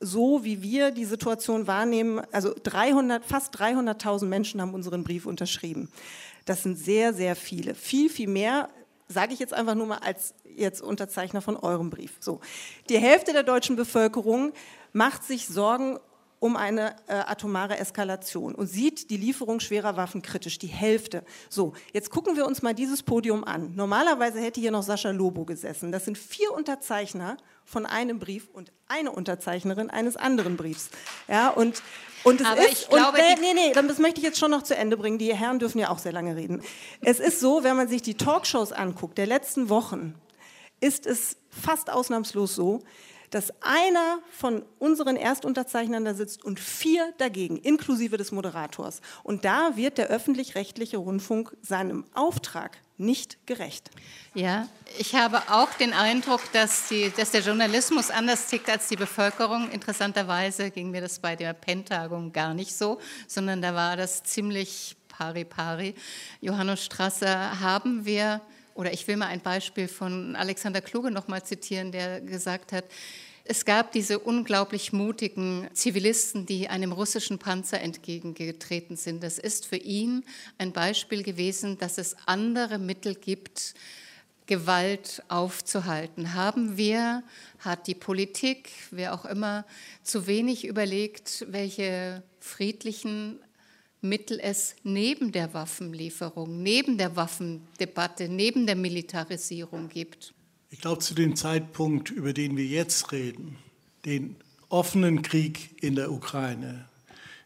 [0.02, 5.90] so wie wir die Situation wahrnehmen, also 300, fast 300.000 Menschen haben unseren Brief unterschrieben.
[6.46, 7.76] Das sind sehr, sehr viele.
[7.76, 8.70] Viel, viel mehr,
[9.08, 12.18] sage ich jetzt einfach nur mal als jetzt Unterzeichner von eurem Brief.
[12.20, 12.42] So.
[12.90, 14.54] Die Hälfte der deutschen Bevölkerung
[14.92, 16.00] macht sich Sorgen
[16.42, 21.24] um eine äh, atomare Eskalation und sieht die Lieferung schwerer Waffen kritisch, die Hälfte.
[21.50, 23.76] So, jetzt gucken wir uns mal dieses Podium an.
[23.76, 25.92] Normalerweise hätte hier noch Sascha Lobo gesessen.
[25.92, 30.90] Das sind vier Unterzeichner von einem Brief und eine Unterzeichnerin eines anderen Briefs.
[31.28, 31.84] Ja, und
[32.24, 34.64] und es Aber ist, ich glaube, und, nee, nee, das möchte ich jetzt schon noch
[34.64, 35.20] zu Ende bringen.
[35.20, 36.64] Die Herren dürfen ja auch sehr lange reden.
[37.02, 40.16] Es ist so, wenn man sich die Talkshows anguckt der letzten Wochen,
[40.80, 42.82] ist es fast ausnahmslos so,
[43.32, 49.02] dass einer von unseren Erstunterzeichnern da sitzt und vier dagegen, inklusive des Moderators.
[49.24, 53.90] Und da wird der öffentlich-rechtliche Rundfunk seinem Auftrag nicht gerecht.
[54.34, 54.68] Ja,
[55.00, 59.72] ich habe auch den Eindruck, dass, die, dass der Journalismus anders tickt als die Bevölkerung.
[59.72, 64.96] Interessanterweise ging mir das bei der Pentagung gar nicht so, sondern da war das ziemlich
[65.08, 65.96] pari pari.
[66.42, 68.42] Johannes Strasser haben wir
[68.82, 72.86] oder ich will mal ein Beispiel von Alexander Kluge noch mal zitieren, der gesagt hat,
[73.44, 79.22] es gab diese unglaublich mutigen Zivilisten, die einem russischen Panzer entgegengetreten sind.
[79.22, 80.24] Das ist für ihn
[80.58, 83.76] ein Beispiel gewesen, dass es andere Mittel gibt,
[84.48, 86.34] Gewalt aufzuhalten.
[86.34, 87.22] Haben wir,
[87.60, 89.64] hat die Politik, wer auch immer,
[90.02, 93.40] zu wenig überlegt, welche friedlichen
[94.02, 100.34] Mittel es neben der Waffenlieferung, neben der Waffendebatte, neben der Militarisierung gibt.
[100.72, 103.58] Ich glaube, zu dem Zeitpunkt, über den wir jetzt reden,
[104.06, 104.36] den
[104.70, 106.86] offenen Krieg in der Ukraine,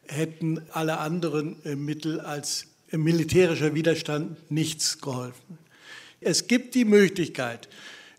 [0.07, 5.57] hätten alle anderen äh, Mittel als militärischer Widerstand nichts geholfen.
[6.21, 7.67] Es gibt die Möglichkeit,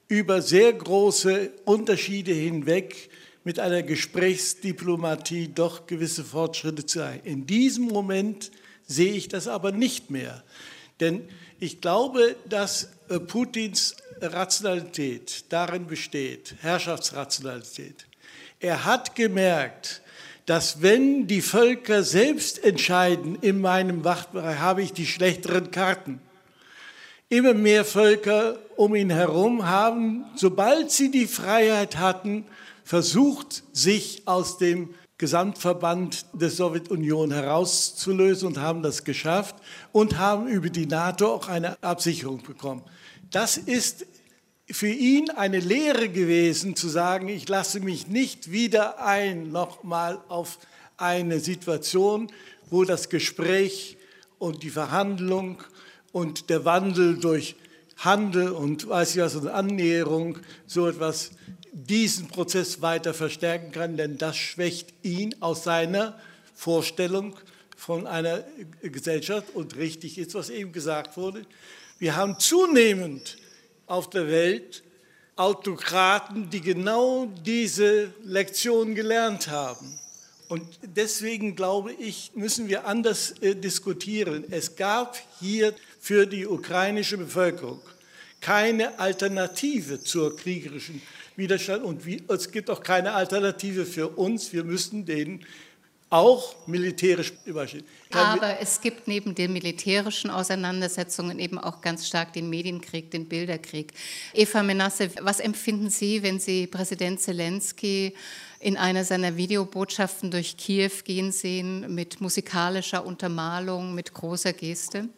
[0.09, 3.11] über sehr große Unterschiede hinweg
[3.47, 7.27] mit einer Gesprächsdiplomatie doch gewisse Fortschritte zu erreichen.
[7.27, 8.51] In diesem Moment
[8.89, 10.43] sehe ich das aber nicht mehr.
[10.99, 11.29] Denn
[11.61, 18.07] ich glaube, dass äh, Putins Rationalität darin besteht, Herrschaftsrationalität.
[18.59, 20.03] Er hat gemerkt,
[20.47, 26.21] dass wenn die Völker selbst entscheiden, in meinem Wachtbereich habe ich die schlechteren Karten.
[27.29, 32.45] Immer mehr Völker um ihn herum haben, sobald sie die Freiheit hatten,
[32.87, 39.57] versucht, sich aus dem Gesamtverband der Sowjetunion herauszulösen und haben das geschafft
[39.91, 42.83] und haben über die NATO auch eine Absicherung bekommen.
[43.33, 44.07] Das ist
[44.71, 50.59] für ihn eine Lehre gewesen, zu sagen, ich lasse mich nicht wieder ein, nochmal auf
[50.97, 52.29] eine Situation,
[52.71, 53.97] wo das Gespräch
[54.39, 55.59] und die Verhandlung
[56.13, 57.57] und der Wandel durch
[57.97, 61.33] Handel und weiß ich was und Annäherung so etwas
[61.77, 66.19] diesen Prozess weiter verstärken kann, denn das schwächt ihn aus seiner
[66.55, 67.37] Vorstellung
[67.77, 68.45] von einer
[68.81, 69.55] Gesellschaft.
[69.55, 71.45] Und richtig ist, was eben gesagt wurde,
[71.99, 73.37] wir haben zunehmend
[73.87, 74.83] auf der Welt
[75.37, 79.99] Autokraten, die genau diese Lektion gelernt haben.
[80.49, 84.45] Und deswegen glaube ich, müssen wir anders äh, diskutieren.
[84.51, 87.83] Es gab hier für die ukrainische Bevölkerung
[88.41, 91.03] keine Alternative zur kriegerischen
[91.37, 94.53] Widerstand und wie, es gibt auch keine Alternative für uns.
[94.53, 95.45] Wir müssen den
[96.09, 97.85] auch militärisch überstehen.
[98.13, 103.93] Aber es gibt neben den militärischen Auseinandersetzungen eben auch ganz stark den Medienkrieg, den Bilderkrieg.
[104.33, 108.15] Eva Menasse, was empfinden Sie, wenn Sie Präsident Zelensky
[108.61, 115.09] in einer seiner Videobotschaften durch Kiew gehen sehen mit musikalischer Untermalung, mit großer Geste?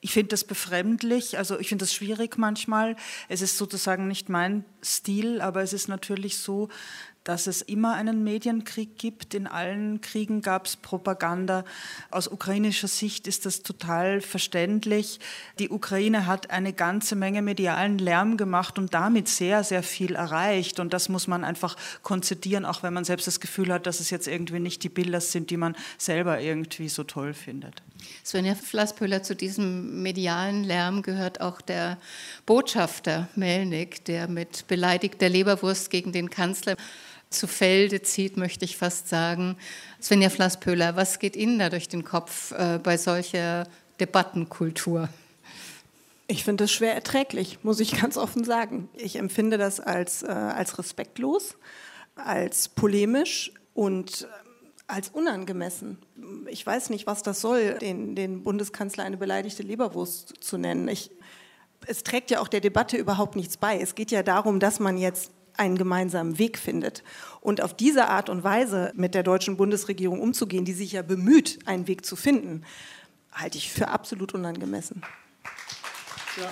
[0.00, 2.94] Ich finde das befremdlich, also ich finde das schwierig manchmal.
[3.28, 6.68] Es ist sozusagen nicht mein Stil, aber es ist natürlich so,
[7.28, 9.34] dass es immer einen Medienkrieg gibt.
[9.34, 11.64] In allen Kriegen gab es Propaganda.
[12.10, 15.20] Aus ukrainischer Sicht ist das total verständlich.
[15.58, 20.80] Die Ukraine hat eine ganze Menge medialen Lärm gemacht und damit sehr, sehr viel erreicht.
[20.80, 24.08] Und das muss man einfach konzidieren, auch wenn man selbst das Gefühl hat, dass es
[24.08, 27.82] jetzt irgendwie nicht die Bilder sind, die man selber irgendwie so toll findet.
[28.24, 31.98] Svenja Flasspöhler, zu diesem medialen Lärm gehört auch der
[32.46, 36.76] Botschafter Melnik, der mit beleidigter Leberwurst gegen den Kanzler
[37.30, 39.56] zu Felde zieht, möchte ich fast sagen.
[40.00, 43.66] Svenja Flasspöhler, was geht Ihnen da durch den Kopf äh, bei solcher
[44.00, 45.08] Debattenkultur?
[46.26, 48.88] Ich finde es schwer erträglich, muss ich ganz offen sagen.
[48.94, 51.56] Ich empfinde das als, äh, als respektlos,
[52.14, 54.26] als polemisch und
[54.88, 55.98] als unangemessen.
[56.48, 60.88] Ich weiß nicht, was das soll, den, den Bundeskanzler eine beleidigte Leberwurst zu nennen.
[60.88, 61.10] Ich,
[61.86, 63.78] es trägt ja auch der Debatte überhaupt nichts bei.
[63.78, 67.02] Es geht ja darum, dass man jetzt einen gemeinsamen Weg findet.
[67.40, 71.58] Und auf diese Art und Weise mit der deutschen Bundesregierung umzugehen, die sich ja bemüht,
[71.66, 72.64] einen Weg zu finden,
[73.32, 75.02] halte ich für absolut unangemessen.
[76.40, 76.50] Ja.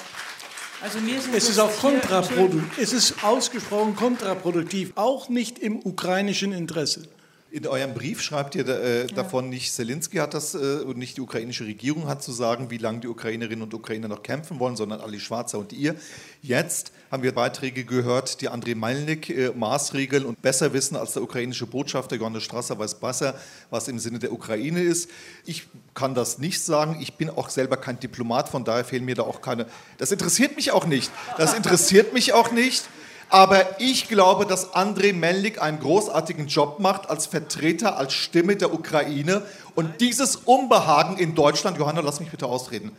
[0.82, 0.98] Also
[1.32, 2.78] es ist auch kontraproduktiv.
[2.78, 7.08] Es ist ausgesprochen kontraproduktiv, auch nicht im ukrainischen Interesse.
[7.48, 11.20] In eurem Brief schreibt ihr äh, davon, nicht Zelensky hat das äh, und nicht die
[11.20, 15.00] ukrainische Regierung hat zu sagen, wie lange die Ukrainerinnen und Ukrainer noch kämpfen wollen, sondern
[15.00, 15.94] Ali Schwarzer und ihr.
[16.42, 21.22] Jetzt haben wir Beiträge gehört, die André Malnik äh, maßregeln und besser wissen als der
[21.22, 23.38] ukrainische Botschafter Johannes Strasser weiß besser,
[23.70, 25.08] was im Sinne der Ukraine ist.
[25.44, 26.98] Ich kann das nicht sagen.
[27.00, 29.66] Ich bin auch selber kein Diplomat, von daher fehlen mir da auch keine.
[29.98, 31.12] Das interessiert mich auch nicht.
[31.38, 32.86] Das interessiert mich auch nicht.
[33.28, 38.72] Aber ich glaube, dass Andrei Melnik einen großartigen Job macht als Vertreter, als Stimme der
[38.72, 39.42] Ukraine.
[39.74, 42.92] Und dieses Unbehagen in Deutschland, Johanna, lass mich bitte ausreden,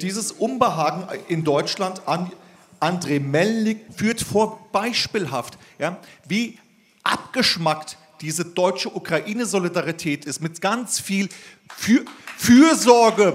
[0.00, 2.32] dieses Unbehagen in Deutschland an
[2.80, 6.58] Andrei Melnik führt vor beispielhaft, ja, wie
[7.02, 11.28] abgeschmackt diese deutsche Ukraine-Solidarität ist, mit ganz viel
[11.76, 12.04] für
[12.36, 13.34] Fürsorge,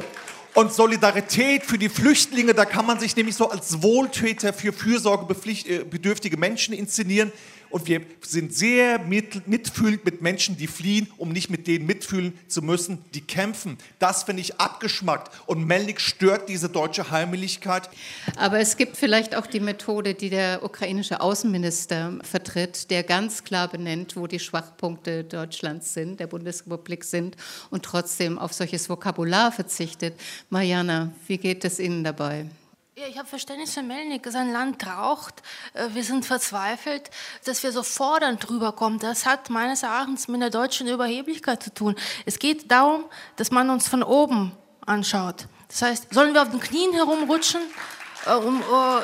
[0.53, 6.35] und Solidarität für die Flüchtlinge, da kann man sich nämlich so als Wohltäter für fürsorgebedürftige
[6.35, 7.31] äh, Menschen inszenieren.
[7.69, 12.61] Und wir sind sehr mitfühlend mit Menschen, die fliehen, um nicht mit denen mitfühlen zu
[12.61, 13.77] müssen, die kämpfen.
[13.99, 15.31] Das finde ich abgeschmackt.
[15.45, 17.89] Und Melnik stört diese deutsche Heimeligkeit.
[18.35, 23.67] Aber es gibt vielleicht auch die Methode, die der ukrainische Außenminister vertritt, der ganz klar
[23.67, 27.35] benennt, wo die Schwachpunkte Deutschlands sind, der Bundesrepublik sind
[27.69, 30.19] und trotzdem auf solches Vokabular verzichtet.
[30.49, 32.45] Mariana, wie geht es Ihnen dabei?
[32.99, 34.27] Ja, ich habe Verständnis für Melnik.
[34.29, 35.41] Sein Land raucht.
[35.73, 37.09] Äh, wir sind verzweifelt,
[37.45, 38.99] dass wir so fordernd drüber kommen.
[38.99, 41.95] Das hat meines Erachtens mit der deutschen Überheblichkeit zu tun.
[42.25, 43.05] Es geht darum,
[43.37, 44.51] dass man uns von oben
[44.85, 45.47] anschaut.
[45.69, 47.61] Das heißt, sollen wir auf den Knien herumrutschen?
[48.25, 48.99] Äh, uh,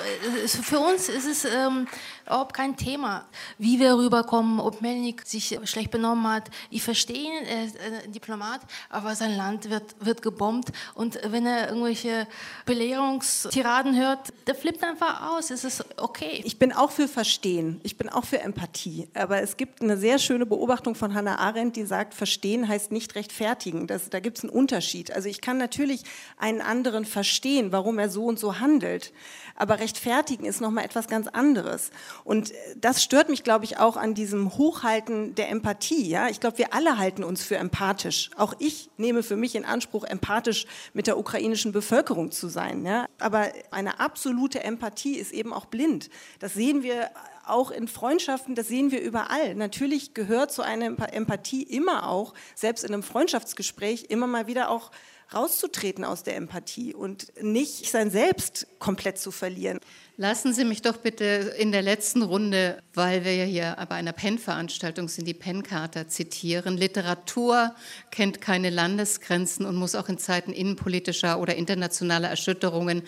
[0.46, 1.88] für uns ist es ähm,
[2.26, 3.26] überhaupt kein Thema,
[3.58, 6.50] wie wir rüberkommen, ob Melnik sich schlecht benommen hat.
[6.70, 10.70] Ich verstehe ihn, er ist ein Diplomat, aber sein Land wird, wird gebombt.
[10.94, 12.28] Und wenn er irgendwelche
[12.66, 15.52] Belehrungstiraden hört, der flippt einfach aus.
[15.52, 16.42] Es ist okay.
[16.44, 17.80] Ich bin auch für Verstehen.
[17.84, 19.08] Ich bin auch für Empathie.
[19.14, 23.16] Aber es gibt eine sehr schöne Beobachtung von Hannah Arendt, die sagt, Verstehen heißt nicht
[23.16, 23.88] rechtfertigen.
[23.88, 25.12] Das, da gibt es einen Unterschied.
[25.12, 26.04] Also ich kann natürlich
[26.38, 29.14] einen anderen verstehen, warum er so und so handelt.
[29.56, 31.92] Aber rechtfertigen ist nochmal etwas ganz anderes.
[32.24, 36.08] Und das stört mich, glaube ich, auch an diesem Hochhalten der Empathie.
[36.08, 36.30] Ja?
[36.30, 38.30] Ich glaube, wir alle halten uns für empathisch.
[38.38, 42.86] Auch ich nehme für mich in Anspruch, empathisch mit der ukrainischen Bevölkerung zu sein.
[42.86, 43.06] Ja?
[43.20, 46.10] Aber eine absolute Empathie ist eben auch blind.
[46.40, 47.10] Das sehen wir
[47.48, 49.56] auch in Freundschaften, das sehen wir überall.
[49.56, 54.92] Natürlich gehört zu einer Empathie immer auch, selbst in einem Freundschaftsgespräch, immer mal wieder auch
[55.34, 59.80] rauszutreten aus der Empathie und nicht sein Selbst komplett zu verlieren.
[60.18, 61.26] Lassen Sie mich doch bitte
[61.58, 66.78] in der letzten Runde, weil wir ja hier bei einer PEN-Veranstaltung sind, die PEN-Charta zitieren.
[66.78, 67.76] Literatur
[68.12, 73.04] kennt keine Landesgrenzen und muss auch in Zeiten innenpolitischer oder internationaler Erschütterungen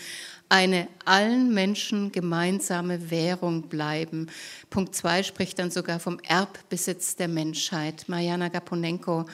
[0.50, 4.28] eine allen Menschen gemeinsame Währung bleiben.
[4.70, 8.08] Punkt 2 spricht dann sogar vom Erbbesitz der Menschheit.
[8.08, 9.26] Mariana Gaponenko,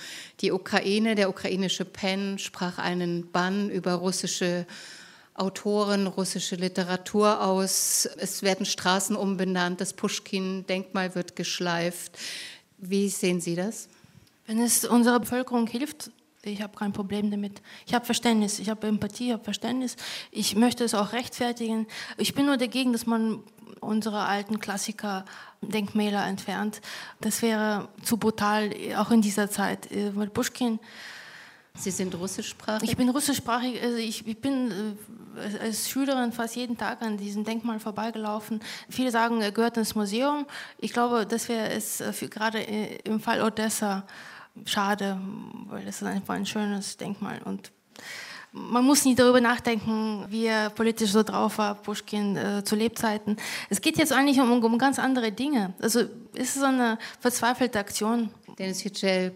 [0.42, 4.66] die Ukraine, der ukrainische PEN sprach einen Bann über russische
[5.36, 8.08] Autoren, russische Literatur aus.
[8.18, 12.18] Es werden Straßen umbenannt, das Pushkin-Denkmal wird geschleift.
[12.78, 13.88] Wie sehen Sie das?
[14.46, 16.12] Wenn es unserer Bevölkerung hilft,
[16.52, 17.62] ich habe kein Problem damit.
[17.86, 19.96] Ich habe Verständnis, ich habe Empathie, ich habe Verständnis.
[20.32, 21.88] Ich möchte es auch rechtfertigen.
[22.18, 23.42] Ich bin nur dagegen, dass man
[23.80, 25.26] unsere alten Klassiker
[25.62, 26.82] Denkmäler entfernt.
[27.22, 29.88] Das wäre zu brutal, auch in dieser Zeit.
[30.16, 30.80] Weil Pushkin.
[31.76, 32.88] Sie sind russischsprachig?
[32.88, 33.82] Ich bin russischsprachig.
[33.82, 34.96] Also ich, ich bin
[35.40, 38.60] äh, als Schülerin fast jeden Tag an diesem Denkmal vorbeigelaufen.
[38.90, 40.46] Viele sagen, er gehört ins Museum.
[40.78, 44.06] Ich glaube, das wäre es äh, gerade äh, im Fall Odessa
[44.66, 45.20] schade,
[45.68, 47.72] weil es ist einfach ein schönes Denkmal und
[48.54, 53.38] man muss nicht darüber nachdenken, wie er politisch so drauf war, Pushkin äh, zu Lebzeiten.
[53.70, 55.74] Es geht jetzt eigentlich um, um ganz andere Dinge.
[55.82, 56.02] Also
[56.36, 58.30] es ist eine verzweifelte Aktion.
[58.60, 59.34] Dennis Yücel,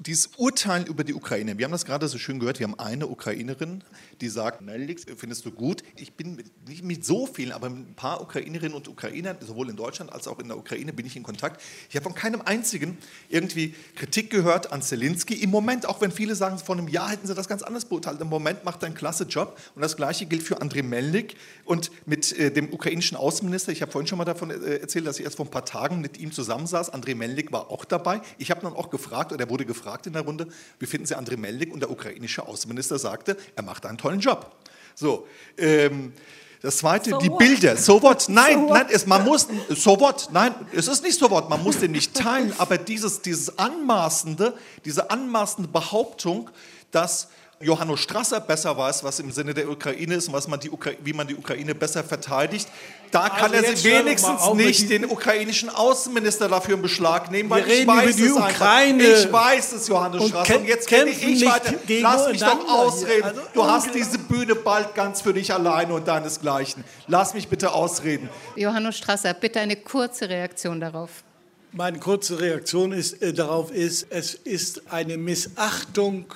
[0.00, 3.08] dieses Urteil über die Ukraine, wir haben das gerade so schön gehört, wir haben eine
[3.08, 3.82] Ukrainerin,
[4.20, 5.82] die sagt, Nelix, findest du gut?
[5.96, 9.70] Ich bin mit, nicht mit so vielen, aber mit ein paar Ukrainerinnen und Ukrainern, sowohl
[9.70, 11.60] in Deutschland als auch in der Ukraine, bin ich in Kontakt.
[11.88, 15.34] Ich habe von keinem einzigen irgendwie Kritik gehört an Zelensky.
[15.34, 18.20] Im Moment, auch wenn viele sagen, vor einem Jahr hätten sie das ganz anders beurteilt,
[18.20, 19.58] im Moment macht er einen klasse Job.
[19.74, 23.72] Und das Gleiche gilt für Andrei Melnik und mit äh, dem ukrainischen Außenminister.
[23.72, 26.00] Ich habe vorhin schon mal davon äh, erzählt, dass ich erst vor ein paar Tagen
[26.00, 26.90] mit ihm zusammensaß.
[26.90, 28.20] Andrei Melnik war auch dabei.
[28.38, 31.14] Ich habe dann auch gefragt, oder er wurde gefragt in der Runde, wie finden Sie
[31.14, 31.72] Andrei Melnik?
[31.72, 34.54] Und der ukrainische Außenminister sagte, er macht einen tollen Job.
[34.94, 35.26] So,
[35.56, 36.12] ähm,
[36.60, 37.38] das zweite, so die what?
[37.38, 37.76] Bilder.
[37.76, 38.24] So what?
[38.28, 40.28] Nein, so nein, es, man muss, so what?
[40.32, 41.48] Nein, es ist nicht so what.
[41.48, 46.50] Man muss den nicht teilen, aber dieses, dieses anmaßende, diese anmaßende Behauptung,
[46.90, 47.28] dass
[47.60, 50.70] Johanno Strasser besser weiß, was im Sinne der Ukraine ist und was man die
[51.02, 52.68] wie man die Ukraine besser verteidigt.
[53.10, 57.68] Da also kann er sich wenigstens nicht den ukrainischen Außenminister dafür in Beschlag nehmen, weil
[57.68, 59.04] ich weiß es Ukraine.
[59.04, 59.24] Einfach.
[59.24, 60.56] Ich weiß es, Johannes und Strasser.
[60.56, 61.74] Und jetzt kenne ich, ich weiter.
[62.00, 63.24] Lass mich doch ausreden.
[63.24, 66.84] Also du hast diese Bühne bald ganz für dich alleine und deinesgleichen.
[67.08, 68.28] Lass mich bitte ausreden.
[68.54, 71.24] Johannes Strasser, bitte eine kurze Reaktion darauf.
[71.72, 76.26] Meine kurze Reaktion ist, äh, darauf ist, es ist eine Missachtung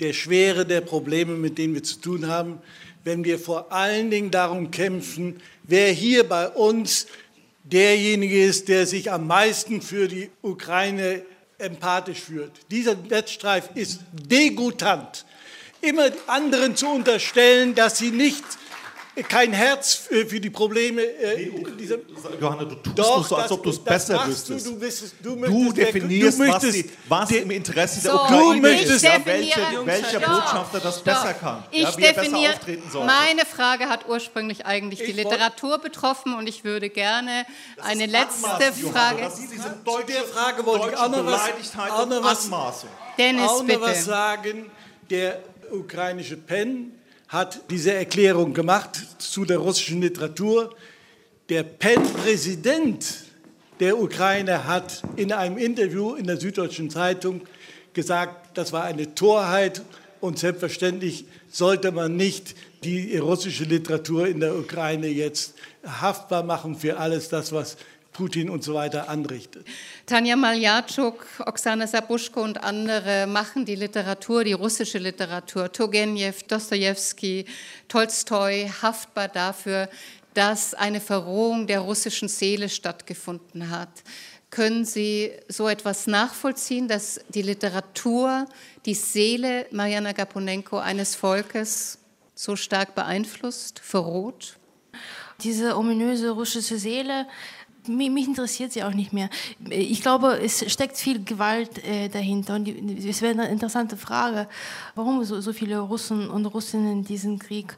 [0.00, 2.60] der Schwere der Probleme, mit denen wir zu tun haben,
[3.04, 7.06] wenn wir vor allen Dingen darum kämpfen, wer hier bei uns
[7.64, 11.22] derjenige ist, der sich am meisten für die Ukraine
[11.58, 12.52] empathisch führt.
[12.70, 15.24] Dieser Wettstreif ist degutant.
[15.80, 18.44] Immer anderen zu unterstellen, dass sie nicht
[19.22, 21.98] kein Herz für die Probleme äh, dieser.
[22.40, 24.66] Johanna, du tust Doch, so, als ob du es besser wüsstest.
[24.66, 28.16] Du, du, wüsstest, du, du definierst, du möchtest, was, die, was im Interesse der so,
[28.16, 31.04] Ukraine ist, ja, welche, welcher Botschafter das Stopp.
[31.04, 31.64] besser kann.
[31.70, 32.54] Ich ja, definiere,
[33.06, 37.46] meine Frage hat ursprünglich eigentlich ich die Literatur betroffen und ich würde gerne
[37.82, 39.22] eine letzte Frage.
[39.22, 41.10] Johanna, Zu der Frage wollte ich was, auch
[42.06, 42.50] noch was,
[43.16, 44.70] Dennis, auch noch was sagen.
[45.10, 45.40] Der
[45.70, 46.92] ukrainische PEN
[47.34, 50.72] hat diese Erklärung gemacht zu der russischen Literatur.
[51.48, 53.24] Der PEN-Präsident
[53.80, 57.40] der Ukraine hat in einem Interview in der Süddeutschen Zeitung
[57.92, 59.82] gesagt, das war eine Torheit
[60.20, 62.54] und selbstverständlich sollte man nicht
[62.84, 65.54] die russische Literatur in der Ukraine jetzt
[65.84, 67.76] haftbar machen für alles das, was
[68.14, 69.66] Putin und so weiter anrichtet.
[70.06, 77.44] Tanja Maljatschuk, Oksana Sabuschko und andere machen die Literatur, die russische Literatur, Turgenev, Dostoevsky,
[77.88, 79.90] Tolstoi haftbar dafür,
[80.32, 83.90] dass eine Verrohung der russischen Seele stattgefunden hat.
[84.50, 88.46] Können Sie so etwas nachvollziehen, dass die Literatur
[88.86, 91.98] die Seele Mariana Gaponenko eines Volkes
[92.36, 94.56] so stark beeinflusst, verroht?
[95.40, 97.26] Diese ominöse russische Seele,
[97.88, 99.28] mich interessiert sie auch nicht mehr.
[99.68, 102.54] Ich glaube, es steckt viel Gewalt äh, dahinter.
[102.54, 104.48] Und es wäre eine interessante Frage,
[104.94, 107.76] warum so, so viele Russen und Russinnen diesen Krieg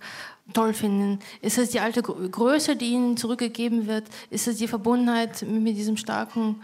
[0.52, 1.18] toll finden.
[1.40, 4.04] Ist es die alte Größe, die ihnen zurückgegeben wird?
[4.30, 6.62] Ist es die Verbundenheit mit diesem starken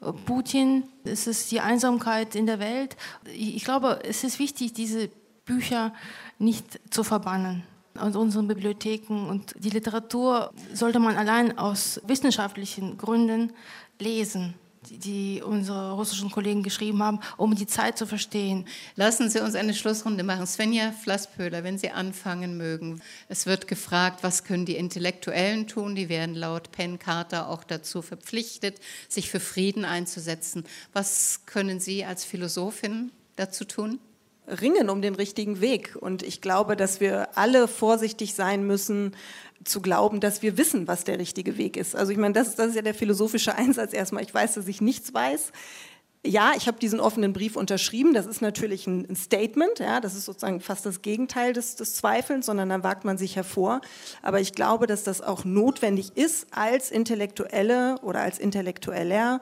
[0.00, 0.84] äh, Putin?
[1.04, 2.96] Ist es die Einsamkeit in der Welt?
[3.24, 5.10] Ich glaube, es ist wichtig, diese
[5.44, 5.92] Bücher
[6.38, 7.64] nicht zu verbannen
[7.98, 9.28] aus unseren Bibliotheken.
[9.28, 13.52] Und die Literatur sollte man allein aus wissenschaftlichen Gründen
[14.00, 14.54] lesen
[14.90, 18.66] die unsere russischen Kollegen geschrieben haben, um die Zeit zu verstehen.
[18.96, 20.46] Lassen Sie uns eine Schlussrunde machen.
[20.46, 23.00] Svenja Flasspöhler, wenn Sie anfangen mögen.
[23.28, 25.94] Es wird gefragt, was können die Intellektuellen tun?
[25.94, 30.64] Die werden laut Penn Carter auch dazu verpflichtet, sich für Frieden einzusetzen.
[30.92, 33.98] Was können Sie als Philosophin dazu tun?
[34.46, 35.96] Ringen um den richtigen Weg.
[35.98, 39.16] Und ich glaube, dass wir alle vorsichtig sein müssen,
[39.64, 41.96] zu glauben, dass wir wissen, was der richtige Weg ist.
[41.96, 44.22] Also ich meine, das, das ist ja der philosophische Einsatz erstmal.
[44.22, 45.52] Ich weiß, dass ich nichts weiß.
[46.26, 48.14] Ja, ich habe diesen offenen Brief unterschrieben.
[48.14, 49.78] Das ist natürlich ein, Statement.
[49.78, 53.36] Ja, das ist sozusagen fast das Gegenteil des, des Zweifelns, sondern dann wagt man sich
[53.36, 53.82] hervor.
[54.22, 59.40] Aber ich glaube, dass das auch notwendig ist, als Intellektuelle oder als Intellektueller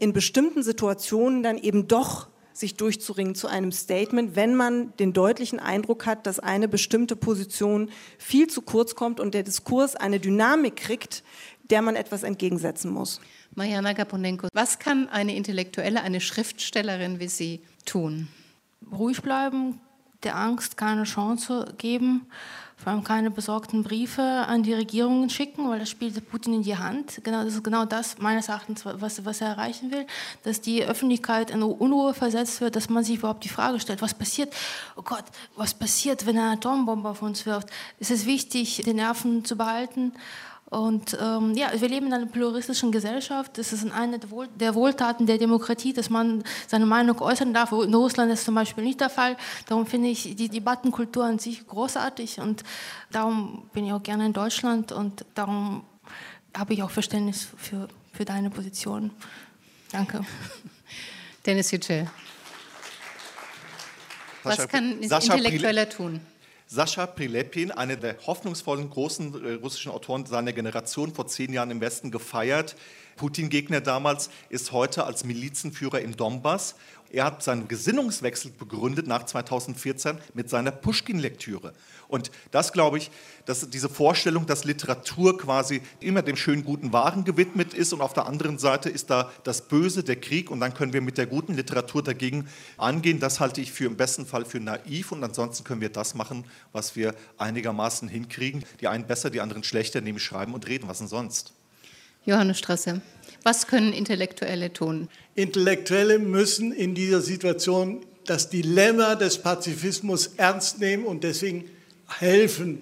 [0.00, 5.58] in bestimmten Situationen dann eben doch sich durchzuringen zu einem Statement, wenn man den deutlichen
[5.58, 10.76] Eindruck hat, dass eine bestimmte Position viel zu kurz kommt und der Diskurs eine Dynamik
[10.76, 11.22] kriegt,
[11.70, 13.20] der man etwas entgegensetzen muss.
[13.54, 18.28] Mariana Gaponenko, was kann eine Intellektuelle, eine Schriftstellerin wie Sie tun?
[18.92, 19.80] Ruhig bleiben,
[20.22, 22.26] der Angst keine Chance geben,
[22.76, 26.76] vor allem keine besorgten Briefe an die Regierungen schicken, weil das spielt Putin in die
[26.76, 27.20] Hand.
[27.22, 30.06] Genau, das ist genau das meines Erachtens, was, was er erreichen will,
[30.42, 34.14] dass die Öffentlichkeit in Unruhe versetzt wird, dass man sich überhaupt die Frage stellt, was
[34.14, 34.52] passiert,
[34.96, 35.24] oh Gott,
[35.56, 37.68] was passiert, wenn eine Atombombe auf uns wirft.
[38.00, 40.12] Es ist wichtig, die Nerven zu behalten
[40.74, 43.58] und ähm, ja, wir leben in einer pluralistischen Gesellschaft.
[43.58, 47.70] Es ist eine der Wohltaten der Demokratie, dass man seine Meinung äußern darf.
[47.70, 49.36] In Russland ist zum Beispiel nicht der Fall.
[49.68, 52.64] Darum finde ich die Debattenkultur an sich großartig und
[53.12, 55.84] darum bin ich auch gerne in Deutschland und darum
[56.56, 59.12] habe ich auch Verständnis für, für deine Position.
[59.92, 60.22] Danke.
[61.46, 62.10] Dennis Yücel.
[64.42, 66.20] Was kann ein Intellektueller tun?
[66.66, 71.80] Sascha Prilepin, einer der hoffnungsvollen großen äh, russischen Autoren seiner Generation, vor zehn Jahren im
[71.80, 72.76] Westen gefeiert.
[73.16, 76.74] Putin-Gegner damals ist heute als Milizenführer im Donbass
[77.14, 81.72] er hat seinen Gesinnungswechsel begründet nach 2014 mit seiner Pushkin-Lektüre.
[82.08, 83.10] Und das glaube ich,
[83.46, 88.14] dass diese Vorstellung, dass Literatur quasi immer dem schönen guten Waren gewidmet ist und auf
[88.14, 91.26] der anderen Seite ist da das Böse, der Krieg und dann können wir mit der
[91.26, 92.48] guten Literatur dagegen
[92.78, 93.20] angehen.
[93.20, 96.44] Das halte ich für im besten Fall für naiv und ansonsten können wir das machen,
[96.72, 98.64] was wir einigermaßen hinkriegen.
[98.80, 100.88] Die einen besser, die anderen schlechter, nämlich schreiben und reden.
[100.88, 101.52] Was denn sonst?
[102.26, 103.02] Johannes Strasse.
[103.42, 105.08] Was können Intellektuelle tun?
[105.34, 111.64] Intellektuelle müssen in dieser Situation das Dilemma des Pazifismus ernst nehmen und deswegen
[112.08, 112.80] helfen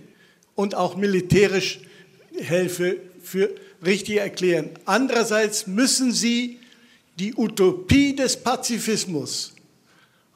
[0.55, 1.81] und auch militärisch
[2.37, 3.51] Hilfe für
[3.85, 4.71] richtig erklären.
[4.85, 6.61] Andererseits müssen sie
[7.19, 9.55] die Utopie des Pazifismus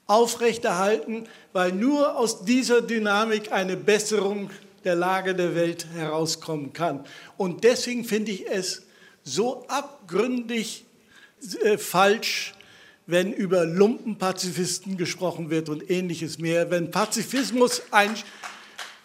[0.06, 4.50] aufrechterhalten, weil nur aus dieser Dynamik eine Besserung
[4.84, 7.04] der Lage der Welt herauskommen kann.
[7.36, 8.82] Und deswegen finde ich es
[9.26, 10.86] so abgründig
[11.62, 12.54] äh, falsch,
[13.06, 16.70] wenn über Lumpenpazifisten gesprochen wird und ähnliches mehr.
[16.70, 18.14] Wenn Pazifismus ein,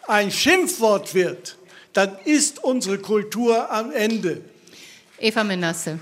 [0.06, 1.58] ein Schimpfwort wird,
[1.92, 4.42] dann ist unsere Kultur am Ende.
[5.18, 5.98] Eva Menasse.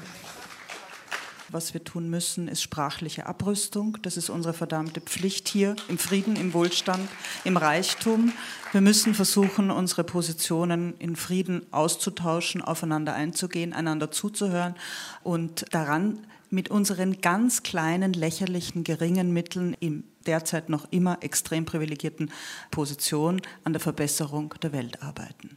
[1.52, 3.98] Was wir tun müssen, ist sprachliche Abrüstung.
[4.02, 7.08] Das ist unsere verdammte Pflicht hier im Frieden, im Wohlstand,
[7.42, 8.32] im Reichtum.
[8.70, 14.76] Wir müssen versuchen, unsere Positionen in Frieden auszutauschen, aufeinander einzugehen, einander zuzuhören
[15.24, 16.20] und daran
[16.50, 22.30] mit unseren ganz kleinen, lächerlichen, geringen Mitteln im derzeit noch immer extrem privilegierten
[22.70, 25.56] Position an der Verbesserung der Welt arbeiten.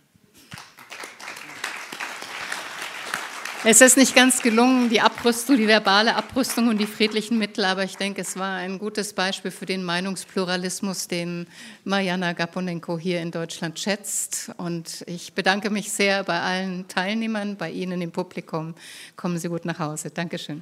[3.65, 7.85] Es ist nicht ganz gelungen, die Abrüstung, die verbale Abrüstung und die friedlichen Mittel, aber
[7.85, 11.47] ich denke, es war ein gutes Beispiel für den Meinungspluralismus, den
[11.85, 14.51] Mariana Gaponenko hier in Deutschland schätzt.
[14.57, 18.75] Und ich bedanke mich sehr bei allen Teilnehmern, bei Ihnen im Publikum.
[19.15, 20.09] Kommen Sie gut nach Hause.
[20.09, 20.61] Dankeschön.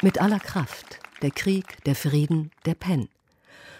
[0.00, 1.00] Mit aller Kraft.
[1.20, 3.10] Der Krieg, der Frieden, der Pen.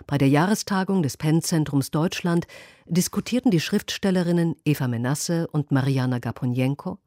[0.07, 2.47] Bei der Jahrestagung des Penn-Zentrums Deutschland
[2.89, 6.99] diskutierten die Schriftstellerinnen Eva Menasse und Mariana Gaponjenko,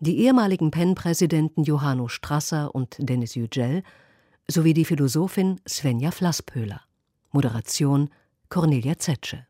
[0.00, 3.82] die ehemaligen Penn-Präsidenten Johanno Strasser und Denis Yücel
[4.48, 6.82] sowie die Philosophin Svenja Flasspöhler.
[7.32, 8.10] Moderation
[8.48, 9.46] Cornelia Zetsche